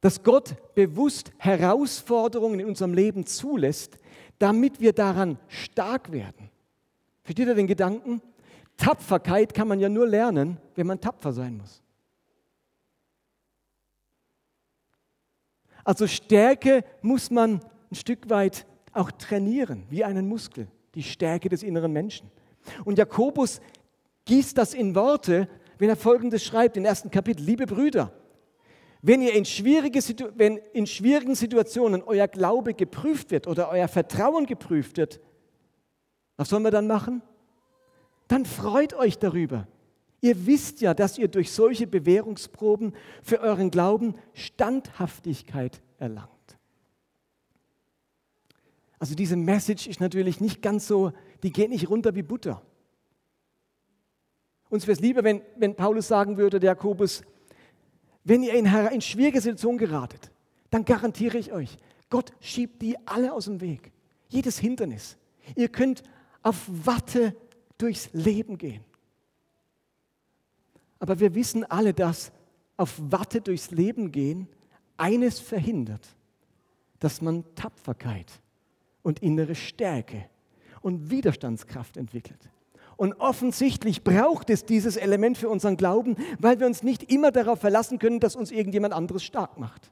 dass 0.00 0.22
Gott 0.22 0.56
bewusst 0.74 1.32
Herausforderungen 1.38 2.60
in 2.60 2.66
unserem 2.66 2.94
Leben 2.94 3.26
zulässt, 3.26 3.98
damit 4.38 4.80
wir 4.80 4.92
daran 4.92 5.38
stark 5.48 6.12
werden. 6.12 6.50
Versteht 7.22 7.48
ihr 7.48 7.54
den 7.54 7.66
Gedanken? 7.66 8.20
Tapferkeit 8.76 9.54
kann 9.54 9.68
man 9.68 9.80
ja 9.80 9.88
nur 9.88 10.06
lernen, 10.06 10.58
wenn 10.74 10.86
man 10.86 11.00
tapfer 11.00 11.32
sein 11.32 11.56
muss. 11.56 11.82
Also 15.84 16.06
Stärke 16.06 16.84
muss 17.02 17.30
man 17.30 17.60
ein 17.90 17.94
Stück 17.94 18.30
weit 18.30 18.66
auch 18.92 19.10
trainieren, 19.10 19.84
wie 19.90 20.02
einen 20.02 20.26
Muskel, 20.28 20.66
die 20.94 21.02
Stärke 21.02 21.48
des 21.48 21.62
inneren 21.62 21.92
Menschen. 21.92 22.30
Und 22.84 22.98
Jakobus 22.98 23.60
gießt 24.24 24.56
das 24.56 24.72
in 24.72 24.94
Worte, 24.94 25.48
wenn 25.78 25.90
er 25.90 25.96
folgendes 25.96 26.44
schreibt 26.44 26.76
im 26.76 26.84
ersten 26.84 27.10
Kapitel: 27.10 27.44
Liebe 27.44 27.66
Brüder, 27.66 28.12
wenn, 29.06 29.20
ihr 29.20 29.34
in, 29.34 29.44
schwierige, 29.44 30.00
wenn 30.34 30.56
in 30.72 30.86
schwierigen 30.86 31.34
Situationen 31.34 32.02
euer 32.02 32.26
Glaube 32.26 32.72
geprüft 32.72 33.30
wird 33.32 33.46
oder 33.46 33.68
euer 33.68 33.86
Vertrauen 33.86 34.46
geprüft 34.46 34.96
wird, 34.96 35.20
was 36.38 36.48
sollen 36.48 36.62
wir 36.62 36.70
dann 36.70 36.86
machen? 36.86 37.20
Dann 38.28 38.46
freut 38.46 38.94
euch 38.94 39.18
darüber. 39.18 39.68
Ihr 40.22 40.46
wisst 40.46 40.80
ja, 40.80 40.94
dass 40.94 41.18
ihr 41.18 41.28
durch 41.28 41.52
solche 41.52 41.86
Bewährungsproben 41.86 42.94
für 43.22 43.40
euren 43.40 43.70
Glauben 43.70 44.14
Standhaftigkeit 44.32 45.82
erlangt. 45.98 46.30
Also 48.98 49.14
diese 49.14 49.36
Message 49.36 49.86
ist 49.86 50.00
natürlich 50.00 50.40
nicht 50.40 50.62
ganz 50.62 50.86
so, 50.86 51.12
die 51.42 51.52
geht 51.52 51.68
nicht 51.68 51.90
runter 51.90 52.14
wie 52.14 52.22
Butter. 52.22 52.62
Uns 54.70 54.86
wäre 54.86 54.94
es 54.94 55.00
lieber, 55.00 55.24
wenn, 55.24 55.42
wenn 55.58 55.76
Paulus 55.76 56.08
sagen 56.08 56.38
würde, 56.38 56.58
der 56.58 56.70
Jakobus, 56.70 57.22
wenn 58.24 58.42
ihr 58.42 58.54
in, 58.54 58.66
in 58.66 59.00
schwierige 59.00 59.40
Situationen 59.40 59.78
geratet, 59.78 60.30
dann 60.70 60.84
garantiere 60.84 61.38
ich 61.38 61.52
euch, 61.52 61.78
Gott 62.10 62.32
schiebt 62.40 62.82
die 62.82 62.96
alle 63.06 63.32
aus 63.32 63.44
dem 63.44 63.60
Weg. 63.60 63.92
Jedes 64.28 64.58
Hindernis. 64.58 65.16
Ihr 65.54 65.68
könnt 65.68 66.02
auf 66.42 66.64
Watte 66.68 67.36
durchs 67.78 68.08
Leben 68.12 68.58
gehen. 68.58 68.84
Aber 70.98 71.20
wir 71.20 71.34
wissen 71.34 71.64
alle, 71.64 71.92
dass 71.92 72.32
auf 72.76 72.94
Watte 72.98 73.40
durchs 73.40 73.70
Leben 73.70 74.10
gehen 74.10 74.48
eines 74.96 75.38
verhindert, 75.38 76.06
dass 76.98 77.20
man 77.20 77.44
Tapferkeit 77.54 78.40
und 79.02 79.22
innere 79.22 79.54
Stärke 79.54 80.28
und 80.80 81.10
Widerstandskraft 81.10 81.96
entwickelt. 81.96 82.50
Und 82.96 83.14
offensichtlich 83.14 84.04
braucht 84.04 84.50
es 84.50 84.64
dieses 84.64 84.96
Element 84.96 85.38
für 85.38 85.48
unseren 85.48 85.76
Glauben, 85.76 86.16
weil 86.38 86.60
wir 86.60 86.66
uns 86.66 86.82
nicht 86.82 87.10
immer 87.10 87.32
darauf 87.32 87.60
verlassen 87.60 87.98
können, 87.98 88.20
dass 88.20 88.36
uns 88.36 88.50
irgendjemand 88.50 88.94
anderes 88.94 89.24
stark 89.24 89.58
macht. 89.58 89.90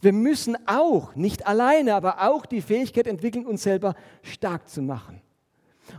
Wir 0.00 0.12
müssen 0.12 0.56
auch, 0.66 1.14
nicht 1.14 1.46
alleine, 1.46 1.94
aber 1.94 2.28
auch 2.28 2.44
die 2.44 2.60
Fähigkeit 2.60 3.06
entwickeln, 3.06 3.46
uns 3.46 3.62
selber 3.62 3.94
stark 4.22 4.68
zu 4.68 4.82
machen. 4.82 5.22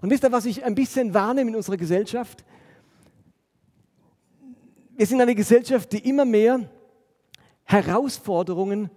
Und 0.01 0.11
wisst 0.11 0.23
ihr, 0.23 0.31
was 0.31 0.45
ich 0.45 0.63
ein 0.63 0.75
bisschen 0.75 1.13
wahrnehme 1.13 1.51
in 1.51 1.55
unserer 1.55 1.77
Gesellschaft? 1.77 2.45
Wir 4.95 5.05
sind 5.05 5.21
eine 5.21 5.35
Gesellschaft, 5.35 5.91
die 5.93 6.07
immer 6.07 6.25
mehr 6.25 6.69
Herausforderungen 7.63 8.89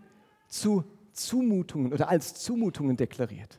zu 0.49 0.85
Zumutungen 1.13 1.93
oder 1.93 2.09
als 2.09 2.35
Zumutungen 2.35 2.97
deklariert. 2.97 3.59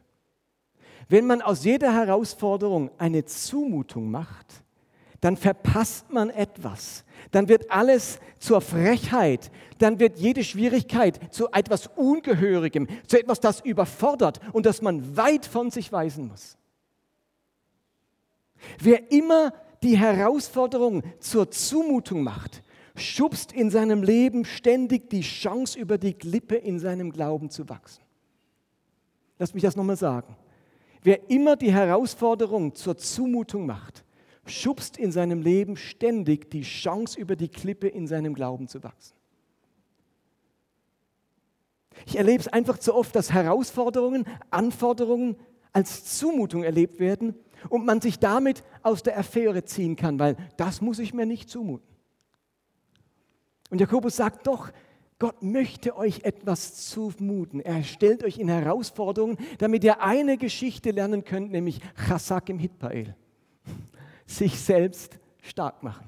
Wenn 1.12 1.28
man 1.28 1.42
aus 1.42 1.66
jeder 1.66 1.94
Herausforderung 1.94 2.90
eine 2.98 3.26
Zumutung 3.26 4.10
macht, 4.10 4.64
dann 5.20 5.36
verpasst 5.36 6.10
man 6.10 6.30
etwas. 6.30 7.04
Dann 7.32 7.50
wird 7.50 7.70
alles 7.70 8.22
zur 8.40 8.62
Frechheit. 8.62 9.52
Dann 9.78 10.00
wird 10.00 10.20
jede 10.20 10.42
Schwierigkeit 10.42 11.20
zu 11.34 11.50
etwas 11.52 11.88
Ungehörigem, 11.98 12.88
zu 13.08 13.20
etwas, 13.20 13.42
das 13.42 13.60
überfordert 13.60 14.40
und 14.54 14.66
das 14.66 14.82
man 14.82 15.18
weit 15.18 15.46
von 15.46 15.70
sich 15.70 15.92
weisen 15.92 16.30
muss. 16.30 16.58
Wer 18.80 19.12
immer 19.12 19.52
die 19.84 19.98
Herausforderung 19.98 21.04
zur 21.20 21.52
Zumutung 21.52 22.24
macht, 22.24 22.64
schubst 22.96 23.52
in 23.52 23.70
seinem 23.70 24.02
Leben 24.02 24.46
ständig 24.46 25.10
die 25.10 25.24
Chance 25.24 25.78
über 25.78 25.98
die 25.98 26.14
Klippe 26.14 26.56
in 26.56 26.80
seinem 26.80 27.12
Glauben 27.12 27.50
zu 27.50 27.68
wachsen. 27.68 28.02
Lass 29.40 29.54
mich 29.54 29.64
das 29.64 29.76
nochmal 29.76 29.98
sagen. 29.98 30.38
Wer 31.04 31.30
immer 31.30 31.56
die 31.56 31.74
Herausforderung 31.74 32.76
zur 32.76 32.98
Zumutung 32.98 33.66
macht, 33.66 34.04
schubst 34.46 34.98
in 34.98 35.12
seinem 35.12 35.42
Leben 35.42 35.78
ständig 35.78 36.50
die 36.52 36.62
Chance 36.62 37.20
über 37.20 37.36
die 37.36 37.50
Klippe 37.50 37.88
in 37.88 38.08
seinem 38.08 38.34
Glauben 38.34 38.68
zu 38.68 38.84
wachsen. 38.84 39.16
Ich 42.06 42.18
erlebe 42.18 42.40
es 42.40 42.48
einfach 42.48 42.78
zu 42.78 42.96
oft, 42.96 43.16
dass 43.16 43.32
Herausforderungen, 43.32 44.26
Anforderungen 44.50 45.36
als 45.74 46.18
Zumutung 46.18 46.64
erlebt 46.64 47.00
werden 47.00 47.36
und 47.70 47.86
man 47.86 48.02
sich 48.02 48.20
damit 48.20 48.64
aus 48.82 49.04
der 49.04 49.18
Affäre 49.18 49.64
ziehen 49.64 49.96
kann, 49.96 50.20
weil 50.20 50.36
das 50.58 50.82
muss 50.82 51.00
ich 51.00 51.14
mir 51.14 51.26
nicht 51.26 51.50
zumuten. 51.50 51.88
Und 53.70 53.80
Jakobus 53.80 54.16
sagt 54.16 54.48
doch, 54.48 54.72
Gott 55.22 55.44
möchte 55.44 55.96
euch 55.96 56.24
etwas 56.24 56.90
zumuten. 56.90 57.60
Er 57.60 57.84
stellt 57.84 58.24
euch 58.24 58.40
in 58.40 58.50
Herausforderungen, 58.50 59.38
damit 59.60 59.84
ihr 59.84 60.02
eine 60.02 60.36
Geschichte 60.36 60.90
lernen 60.90 61.24
könnt, 61.24 61.52
nämlich 61.52 61.80
Chazak 62.08 62.50
im 62.50 62.58
Hitpael. 62.58 63.16
Sich 64.26 64.60
selbst 64.60 65.20
stark 65.44 65.84
machen. 65.84 66.08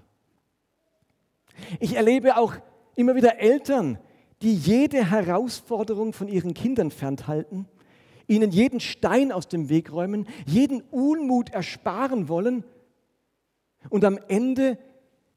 Ich 1.79 1.95
erlebe 1.95 2.37
auch 2.37 2.55
immer 2.95 3.13
wieder 3.13 3.37
Eltern, 3.37 3.99
die 4.41 4.55
jede 4.55 5.11
Herausforderung 5.11 6.13
von 6.13 6.27
ihren 6.27 6.55
Kindern 6.55 6.89
fernhalten, 6.89 7.67
ihnen 8.25 8.49
jeden 8.49 8.79
Stein 8.79 9.31
aus 9.31 9.47
dem 9.47 9.69
Weg 9.69 9.91
räumen, 9.91 10.25
jeden 10.47 10.81
Unmut 10.89 11.51
ersparen 11.51 12.29
wollen 12.29 12.63
und 13.89 14.05
am 14.05 14.17
Ende 14.27 14.79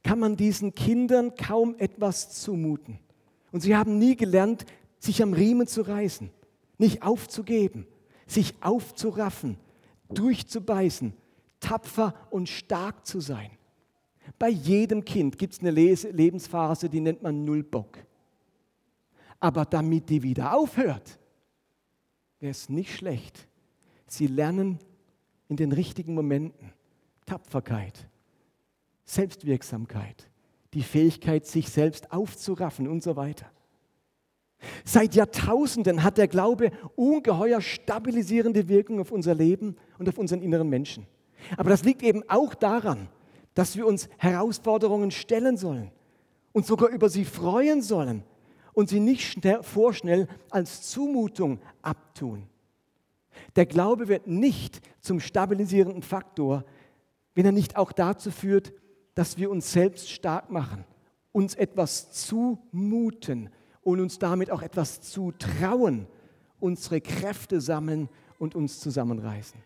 kann 0.03 0.19
man 0.19 0.35
diesen 0.35 0.75
Kindern 0.75 1.35
kaum 1.35 1.75
etwas 1.77 2.31
zumuten. 2.41 3.01
Und 3.57 3.63
sie 3.63 3.75
haben 3.75 3.99
nie 3.99 4.17
gelernt, 4.17 4.67
sich 4.99 5.23
am 5.23 5.33
Riemen 5.33 5.67
zu 5.67 5.81
reißen, 5.81 6.29
nicht 6.77 7.03
aufzugeben, 7.03 7.87
sich 8.27 8.55
aufzuraffen, 8.61 9.57
durchzubeißen, 10.11 11.15
tapfer 11.59 12.13
und 12.29 12.51
stark 12.51 13.07
zu 13.07 13.19
sein. 13.19 13.51
Bei 14.39 14.51
jedem 14.51 15.07
Kind 15.07 15.39
gibt 15.39 15.55
es 15.55 15.61
eine 15.61 15.71
Lebensphase, 15.71 16.91
die 16.91 17.01
nennt 17.01 17.23
man 17.23 17.47
Nullbock. 17.47 17.97
Aber 19.41 19.65
damit 19.65 20.11
die 20.11 20.23
wieder 20.23 20.55
aufhört, 20.55 21.19
wäre 22.41 22.51
es 22.51 22.69
nicht 22.69 22.95
schlecht. 22.95 23.49
Sie 24.07 24.27
lernen 24.27 24.81
in 25.49 25.57
den 25.57 25.73
richtigen 25.73 26.13
Momenten 26.13 26.75
Tapferkeit, 27.25 28.07
Selbstwirksamkeit, 29.07 30.29
die 30.77 30.83
Fähigkeit, 30.83 31.47
sich 31.47 31.71
selbst 31.71 32.13
aufzuraffen 32.13 32.87
und 32.87 33.03
so 33.03 33.17
weiter. 33.17 33.47
Seit 34.85 35.15
Jahrtausenden 35.15 36.03
hat 36.03 36.19
der 36.19 36.29
Glaube 36.29 36.71
ungeheuer 36.97 37.63
stabilisierende 37.63 38.69
Wirkung 38.69 39.01
auf 39.01 39.11
unser 39.11 39.35
Leben 39.35 39.77
und 39.99 40.07
auf 40.07 40.19
unseren 40.19 40.43
inneren 40.43 40.69
Menschen. 40.69 41.07
Aber 41.57 41.71
das 41.71 41.83
liegt 41.83 42.03
eben 42.03 42.23
auch 42.29 42.55
daran, 42.55 43.09
dass 43.55 43.75
wir 43.77 43.87
uns 43.87 44.11
Herausforderungen 44.19 45.11
stellen 45.11 45.57
sollen 45.57 45.91
und 46.53 46.67
sogar 46.67 46.91
über 46.91 47.09
sie 47.09 47.25
freuen 47.25 47.81
sollen 47.81 48.23
und 48.75 48.91
sie 48.91 49.01
nicht 49.01 49.23
schnell, 49.23 49.63
vorschnell 49.63 50.29
als 50.51 50.91
Zumutung 50.91 51.59
abtun. 51.81 52.43
Der 53.57 53.65
Glaube 53.65 54.09
wird 54.09 54.27
nicht 54.27 54.83
zum 55.01 55.21
stabilisierenden 55.21 56.03
Faktor, 56.03 56.65
wenn 57.35 57.47
er 57.47 57.53
nicht 57.53 57.77
auch 57.77 57.93
dazu 57.93 58.31
führt, 58.31 58.75
dass 59.17 59.39
wir 59.39 59.51
uns 59.51 59.73
selbst 59.73 60.11
stark 60.11 60.51
machen, 60.51 60.85
uns 61.33 61.55
etwas 61.55 62.13
zumuten 62.13 63.51
und 63.81 63.99
uns 63.99 64.19
damit 64.19 64.51
auch 64.51 64.63
etwas 64.63 65.01
zutrauen, 65.01 66.07
unsere 66.61 67.01
Kräfte 67.01 67.61
sammeln 67.61 68.09
und 68.39 68.55
uns 68.55 68.79
zusammenreißen. 68.79 69.59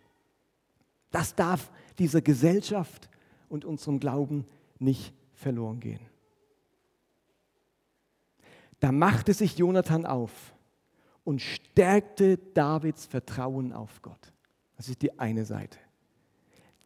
Das 1.11 1.35
darf 1.35 1.71
dieser 1.99 2.23
Gesellschaft 2.23 3.11
und 3.49 3.65
unserem 3.65 3.99
Glauben 3.99 4.47
nicht 4.79 5.13
verloren 5.35 5.81
gehen. 5.81 6.01
Da 8.79 8.93
machte 8.93 9.35
sich 9.35 9.59
Jonathan 9.59 10.07
auf 10.07 10.55
und 11.25 11.43
stärkte 11.43 12.39
Davids 12.39 13.05
Vertrauen 13.05 13.73
auf 13.73 14.01
Gott. 14.01 14.33
Das 14.77 14.89
ist 14.89 15.03
die 15.03 15.19
eine 15.19 15.45
Seite. 15.45 15.79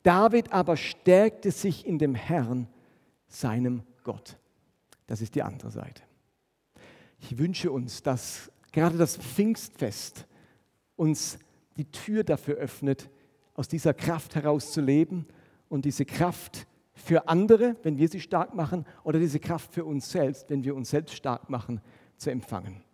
David 0.04 0.52
aber 0.52 0.76
stärkte 0.76 1.50
sich 1.50 1.86
in 1.86 1.98
dem 1.98 2.14
Herrn, 2.14 2.68
seinem 3.26 3.82
Gott. 4.04 4.36
Das 5.06 5.20
ist 5.20 5.34
die 5.34 5.42
andere 5.42 5.70
Seite. 5.70 6.02
Ich 7.18 7.38
wünsche 7.38 7.72
uns, 7.72 8.02
dass 8.02 8.52
gerade 8.70 8.98
das 8.98 9.16
Pfingstfest 9.16 10.26
uns 10.94 11.38
die 11.76 11.90
Tür 11.90 12.22
dafür 12.22 12.56
öffnet, 12.56 13.10
aus 13.54 13.66
dieser 13.66 13.94
Kraft 13.94 14.34
heraus 14.34 14.72
zu 14.72 14.80
leben 14.80 15.26
und 15.68 15.84
diese 15.84 16.04
Kraft 16.04 16.66
für 16.92 17.28
andere, 17.28 17.76
wenn 17.82 17.98
wir 17.98 18.08
sie 18.08 18.20
stark 18.20 18.54
machen, 18.54 18.84
oder 19.04 19.18
diese 19.18 19.40
Kraft 19.40 19.72
für 19.72 19.84
uns 19.84 20.10
selbst, 20.10 20.50
wenn 20.50 20.64
wir 20.64 20.76
uns 20.76 20.90
selbst 20.90 21.14
stark 21.14 21.48
machen, 21.48 21.80
zu 22.18 22.30
empfangen. 22.30 22.84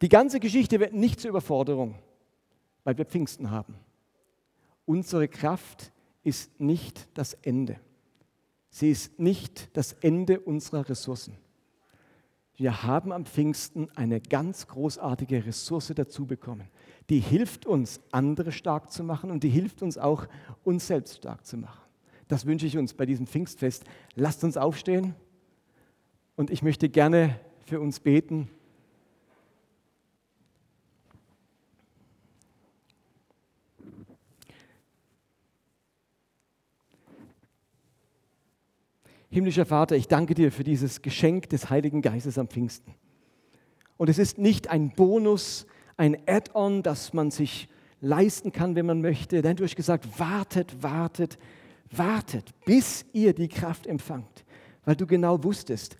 Die 0.00 0.08
ganze 0.08 0.38
Geschichte 0.40 0.78
wird 0.78 0.94
nicht 0.94 1.20
zur 1.20 1.30
Überforderung, 1.30 1.96
weil 2.84 2.96
wir 2.96 3.04
Pfingsten 3.04 3.50
haben. 3.50 3.74
Unsere 4.86 5.28
Kraft 5.28 5.92
ist 6.22 6.58
nicht 6.58 7.08
das 7.14 7.34
Ende. 7.34 7.78
Sie 8.70 8.90
ist 8.90 9.18
nicht 9.18 9.76
das 9.76 9.92
Ende 9.92 10.40
unserer 10.40 10.88
Ressourcen. 10.88 11.36
Wir 12.54 12.82
haben 12.84 13.12
am 13.12 13.26
Pfingsten 13.26 13.88
eine 13.96 14.20
ganz 14.20 14.66
großartige 14.66 15.44
Ressource 15.44 15.92
dazu 15.94 16.24
bekommen. 16.24 16.68
Die 17.10 17.20
hilft 17.20 17.66
uns, 17.66 18.00
andere 18.12 18.50
stark 18.50 18.90
zu 18.90 19.04
machen 19.04 19.30
und 19.30 19.44
die 19.44 19.50
hilft 19.50 19.82
uns 19.82 19.98
auch, 19.98 20.26
uns 20.64 20.86
selbst 20.86 21.18
stark 21.18 21.44
zu 21.44 21.58
machen. 21.58 21.82
Das 22.28 22.46
wünsche 22.46 22.66
ich 22.66 22.78
uns 22.78 22.94
bei 22.94 23.04
diesem 23.06 23.26
Pfingstfest. 23.26 23.84
Lasst 24.14 24.42
uns 24.42 24.56
aufstehen 24.56 25.14
und 26.34 26.50
ich 26.50 26.62
möchte 26.62 26.88
gerne 26.88 27.38
für 27.66 27.80
uns 27.80 28.00
beten. 28.00 28.48
Himmlischer 39.28 39.66
Vater, 39.66 39.96
ich 39.96 40.08
danke 40.08 40.34
dir 40.34 40.52
für 40.52 40.64
dieses 40.64 41.02
Geschenk 41.02 41.48
des 41.48 41.68
Heiligen 41.68 42.00
Geistes 42.00 42.38
am 42.38 42.48
Pfingsten. 42.48 42.94
Und 43.96 44.08
es 44.08 44.18
ist 44.18 44.38
nicht 44.38 44.68
ein 44.68 44.90
Bonus, 44.90 45.66
ein 45.96 46.16
Add-on, 46.26 46.82
das 46.82 47.12
man 47.12 47.30
sich 47.30 47.68
leisten 48.00 48.52
kann, 48.52 48.76
wenn 48.76 48.86
man 48.86 49.00
möchte. 49.00 49.42
Denn 49.42 49.56
du 49.56 49.64
hast 49.64 49.76
gesagt, 49.76 50.18
wartet, 50.18 50.82
wartet, 50.82 51.38
wartet, 51.90 52.50
bis 52.64 53.04
ihr 53.12 53.34
die 53.34 53.48
Kraft 53.48 53.86
empfangt. 53.86 54.44
Weil 54.84 54.96
du 54.96 55.06
genau 55.06 55.42
wusstest, 55.42 55.96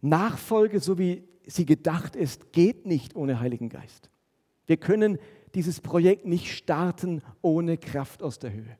Nachfolge, 0.00 0.80
so 0.80 0.98
wie 0.98 1.24
sie 1.46 1.64
gedacht 1.64 2.16
ist, 2.16 2.52
geht 2.52 2.86
nicht 2.86 3.16
ohne 3.16 3.40
Heiligen 3.40 3.68
Geist. 3.68 4.10
Wir 4.66 4.76
können 4.76 5.18
dieses 5.54 5.80
Projekt 5.80 6.26
nicht 6.26 6.50
starten 6.50 7.22
ohne 7.40 7.78
Kraft 7.78 8.22
aus 8.22 8.38
der 8.38 8.52
Höhe. 8.52 8.76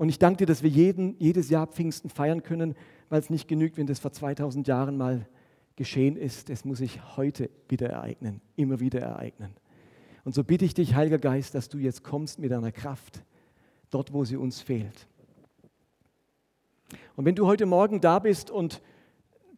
Und 0.00 0.08
ich 0.08 0.18
danke 0.18 0.38
dir, 0.38 0.46
dass 0.46 0.62
wir 0.62 0.70
jeden, 0.70 1.14
jedes 1.18 1.50
Jahr 1.50 1.66
Pfingsten 1.66 2.08
feiern 2.08 2.42
können, 2.42 2.74
weil 3.10 3.20
es 3.20 3.28
nicht 3.28 3.48
genügt, 3.48 3.76
wenn 3.76 3.86
das 3.86 3.98
vor 3.98 4.10
2000 4.10 4.66
Jahren 4.66 4.96
mal 4.96 5.28
geschehen 5.76 6.16
ist. 6.16 6.48
Es 6.48 6.64
muss 6.64 6.78
sich 6.78 7.18
heute 7.18 7.50
wieder 7.68 7.90
ereignen, 7.90 8.40
immer 8.56 8.80
wieder 8.80 9.00
ereignen. 9.00 9.50
Und 10.24 10.34
so 10.34 10.42
bitte 10.42 10.64
ich 10.64 10.72
dich, 10.72 10.94
Heiliger 10.94 11.18
Geist, 11.18 11.54
dass 11.54 11.68
du 11.68 11.76
jetzt 11.76 12.02
kommst 12.02 12.38
mit 12.38 12.50
deiner 12.50 12.72
Kraft, 12.72 13.22
dort, 13.90 14.14
wo 14.14 14.24
sie 14.24 14.38
uns 14.38 14.62
fehlt. 14.62 15.06
Und 17.14 17.26
wenn 17.26 17.34
du 17.34 17.46
heute 17.46 17.66
Morgen 17.66 18.00
da 18.00 18.20
bist 18.20 18.50
und 18.50 18.80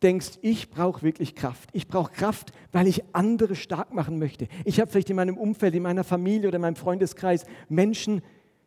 denkst, 0.02 0.40
ich 0.42 0.70
brauche 0.70 1.02
wirklich 1.02 1.36
Kraft. 1.36 1.68
Ich 1.72 1.86
brauche 1.86 2.10
Kraft, 2.10 2.50
weil 2.72 2.88
ich 2.88 3.04
andere 3.14 3.54
stark 3.54 3.94
machen 3.94 4.18
möchte. 4.18 4.48
Ich 4.64 4.80
habe 4.80 4.90
vielleicht 4.90 5.10
in 5.10 5.14
meinem 5.14 5.38
Umfeld, 5.38 5.76
in 5.76 5.84
meiner 5.84 6.02
Familie 6.02 6.48
oder 6.48 6.56
in 6.56 6.62
meinem 6.62 6.74
Freundeskreis 6.74 7.44
Menschen, 7.68 8.22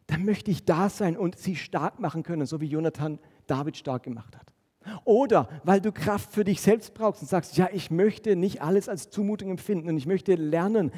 dann 0.08 0.26
möchte 0.26 0.52
ich 0.52 0.66
da 0.66 0.90
sein 0.90 1.18
und 1.18 1.38
sie 1.38 1.56
stark 1.56 2.00
machen 2.00 2.24
können, 2.24 2.46
so 2.46 2.62
wie 2.62 2.68
Jonathan 2.68 3.20
David 3.48 3.78
stark 3.78 4.04
gemacht 4.04 4.36
hat. 4.36 4.46
Oder 5.04 5.50
weil 5.64 5.82
du 5.82 5.92
Kraft 5.92 6.32
für 6.32 6.44
dich 6.44 6.62
selbst 6.62 6.94
brauchst 6.94 7.22
und 7.22 7.28
sagst, 7.28 7.58
ja, 7.58 7.70
ich 7.74 7.90
möchte 7.90 8.36
nicht 8.36 8.62
alles 8.62 8.88
als 8.88 9.10
Zumutung 9.10 9.50
empfinden 9.50 9.90
und 9.90 9.98
ich 9.98 10.06
möchte 10.06 10.36
lernen, 10.36 10.92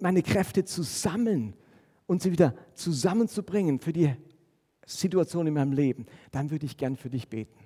meine 0.00 0.22
Kräfte 0.22 0.64
zu 0.64 0.82
sammeln 0.82 1.54
und 2.06 2.22
sie 2.22 2.32
wieder 2.32 2.54
zusammenzubringen 2.74 3.78
für 3.78 3.92
die 3.92 4.14
Situation 4.84 5.46
in 5.46 5.54
meinem 5.54 5.72
Leben, 5.72 6.06
dann 6.32 6.50
würde 6.50 6.66
ich 6.66 6.76
gern 6.76 6.96
für 6.96 7.10
dich 7.10 7.28
beten 7.28 7.63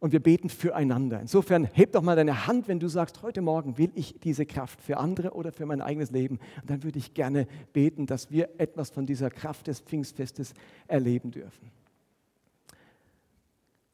und 0.00 0.12
wir 0.12 0.20
beten 0.20 0.48
füreinander. 0.48 1.20
Insofern 1.20 1.64
heb 1.64 1.92
doch 1.92 2.02
mal 2.02 2.16
deine 2.16 2.46
Hand, 2.46 2.68
wenn 2.68 2.80
du 2.80 2.88
sagst, 2.88 3.22
heute 3.22 3.42
Morgen 3.42 3.76
will 3.76 3.92
ich 3.94 4.18
diese 4.20 4.46
Kraft 4.46 4.80
für 4.80 4.96
andere 4.96 5.32
oder 5.32 5.52
für 5.52 5.66
mein 5.66 5.82
eigenes 5.82 6.10
Leben. 6.10 6.38
Und 6.62 6.70
dann 6.70 6.82
würde 6.82 6.98
ich 6.98 7.12
gerne 7.12 7.46
beten, 7.74 8.06
dass 8.06 8.30
wir 8.30 8.48
etwas 8.58 8.90
von 8.90 9.04
dieser 9.04 9.30
Kraft 9.30 9.66
des 9.66 9.80
Pfingstfestes 9.80 10.54
erleben 10.88 11.30
dürfen. 11.30 11.70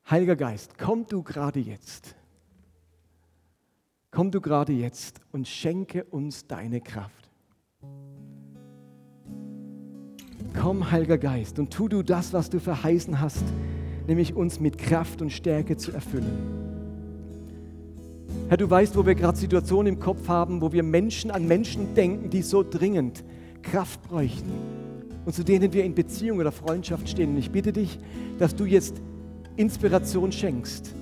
Heiliger 0.08 0.36
Geist, 0.36 0.78
komm 0.78 1.06
du 1.06 1.24
gerade 1.24 1.58
jetzt. 1.58 2.14
Komm 4.12 4.30
du 4.30 4.40
gerade 4.40 4.72
jetzt 4.72 5.20
und 5.32 5.48
schenke 5.48 6.04
uns 6.04 6.46
deine 6.46 6.80
Kraft. 6.80 7.28
Komm, 10.58 10.90
Heiliger 10.90 11.18
Geist, 11.18 11.58
und 11.58 11.72
tu 11.72 11.88
du 11.88 12.02
das, 12.02 12.32
was 12.32 12.48
du 12.48 12.60
verheißen 12.60 13.20
hast 13.20 13.44
nämlich 14.06 14.34
uns 14.34 14.60
mit 14.60 14.78
Kraft 14.78 15.22
und 15.22 15.30
Stärke 15.30 15.76
zu 15.76 15.92
erfüllen. 15.92 16.66
Herr, 18.48 18.56
du 18.56 18.70
weißt, 18.70 18.96
wo 18.96 19.04
wir 19.04 19.14
gerade 19.14 19.36
Situationen 19.36 19.94
im 19.94 20.00
Kopf 20.00 20.28
haben, 20.28 20.60
wo 20.60 20.72
wir 20.72 20.82
Menschen 20.82 21.30
an 21.30 21.48
Menschen 21.48 21.94
denken, 21.94 22.30
die 22.30 22.42
so 22.42 22.62
dringend 22.62 23.24
Kraft 23.62 24.02
bräuchten 24.02 24.52
und 25.24 25.34
zu 25.34 25.42
denen 25.42 25.72
wir 25.72 25.84
in 25.84 25.94
Beziehung 25.94 26.38
oder 26.38 26.52
Freundschaft 26.52 27.08
stehen. 27.08 27.30
Und 27.30 27.38
ich 27.38 27.50
bitte 27.50 27.72
dich, 27.72 27.98
dass 28.38 28.54
du 28.54 28.64
jetzt 28.64 29.02
Inspiration 29.56 30.30
schenkst, 30.30 30.94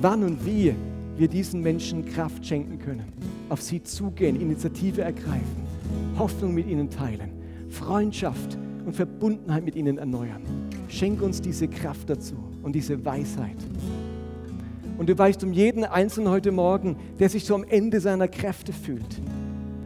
wann 0.00 0.22
und 0.22 0.44
wie 0.44 0.74
wir 1.16 1.28
diesen 1.28 1.62
Menschen 1.62 2.04
Kraft 2.04 2.44
schenken 2.44 2.78
können, 2.78 3.12
auf 3.48 3.62
sie 3.62 3.82
zugehen, 3.82 4.38
Initiative 4.40 5.00
ergreifen, 5.00 5.64
Hoffnung 6.18 6.52
mit 6.52 6.66
ihnen 6.66 6.90
teilen, 6.90 7.30
Freundschaft 7.70 8.58
und 8.84 8.94
Verbundenheit 8.94 9.64
mit 9.64 9.76
ihnen 9.76 9.96
erneuern. 9.96 10.42
Schenk 10.88 11.22
uns 11.22 11.40
diese 11.40 11.68
Kraft 11.68 12.10
dazu 12.10 12.34
und 12.62 12.74
diese 12.74 13.04
Weisheit. 13.04 13.56
Und 14.96 15.08
du 15.08 15.18
weißt 15.18 15.42
um 15.44 15.52
jeden 15.52 15.84
Einzelnen 15.84 16.28
heute 16.28 16.52
Morgen, 16.52 16.96
der 17.18 17.28
sich 17.28 17.44
so 17.44 17.54
am 17.54 17.64
Ende 17.64 18.00
seiner 18.00 18.28
Kräfte 18.28 18.72
fühlt 18.72 19.20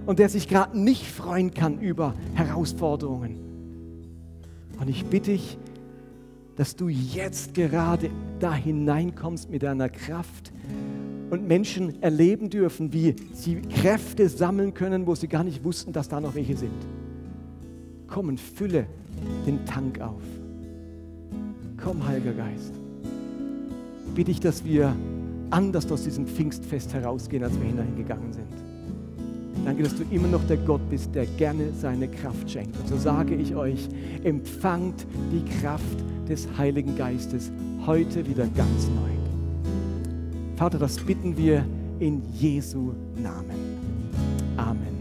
und 0.06 0.18
der 0.18 0.28
sich 0.28 0.48
gerade 0.48 0.78
nicht 0.78 1.06
freuen 1.06 1.54
kann 1.54 1.80
über 1.80 2.14
Herausforderungen. 2.34 3.36
Und 4.78 4.88
ich 4.88 5.06
bitte 5.06 5.32
dich, 5.32 5.58
dass 6.56 6.76
du 6.76 6.88
jetzt 6.88 7.54
gerade 7.54 8.10
da 8.40 8.54
hineinkommst 8.54 9.48
mit 9.48 9.62
deiner 9.62 9.88
Kraft 9.88 10.52
und 11.30 11.46
Menschen 11.46 12.02
erleben 12.02 12.50
dürfen, 12.50 12.92
wie 12.92 13.14
sie 13.32 13.62
Kräfte 13.62 14.28
sammeln 14.28 14.74
können, 14.74 15.06
wo 15.06 15.14
sie 15.14 15.28
gar 15.28 15.44
nicht 15.44 15.62
wussten, 15.62 15.92
dass 15.92 16.08
da 16.08 16.20
noch 16.20 16.34
welche 16.34 16.56
sind. 16.56 16.72
Komm 18.08 18.28
und 18.28 18.40
fülle 18.40 18.86
den 19.46 19.64
Tank 19.66 20.00
auf. 20.00 20.22
Komm, 21.88 22.06
Heiliger 22.06 22.34
Geist. 22.34 22.74
Bitte 24.14 24.30
ich, 24.30 24.40
dass 24.40 24.62
wir 24.62 24.94
anders 25.48 25.90
aus 25.90 26.04
diesem 26.04 26.26
Pfingstfest 26.26 26.92
herausgehen, 26.92 27.42
als 27.42 27.58
wir 27.58 27.66
hineingegangen 27.66 28.30
sind. 28.30 28.44
Danke, 29.64 29.84
dass 29.84 29.96
du 29.96 30.04
immer 30.10 30.28
noch 30.28 30.46
der 30.48 30.58
Gott 30.58 30.82
bist, 30.90 31.14
der 31.14 31.24
gerne 31.24 31.72
seine 31.72 32.06
Kraft 32.06 32.50
schenkt. 32.50 32.78
Und 32.78 32.88
so 32.88 32.98
sage 32.98 33.34
ich 33.36 33.56
euch, 33.56 33.88
empfangt 34.22 35.06
die 35.32 35.42
Kraft 35.62 36.04
des 36.28 36.46
Heiligen 36.58 36.94
Geistes 36.94 37.50
heute 37.86 38.28
wieder 38.28 38.46
ganz 38.48 38.88
neu. 38.88 39.72
Vater, 40.56 40.78
das 40.78 40.98
bitten 40.98 41.38
wir 41.38 41.64
in 42.00 42.20
Jesu 42.34 42.92
Namen. 43.16 43.78
Amen. 44.58 44.97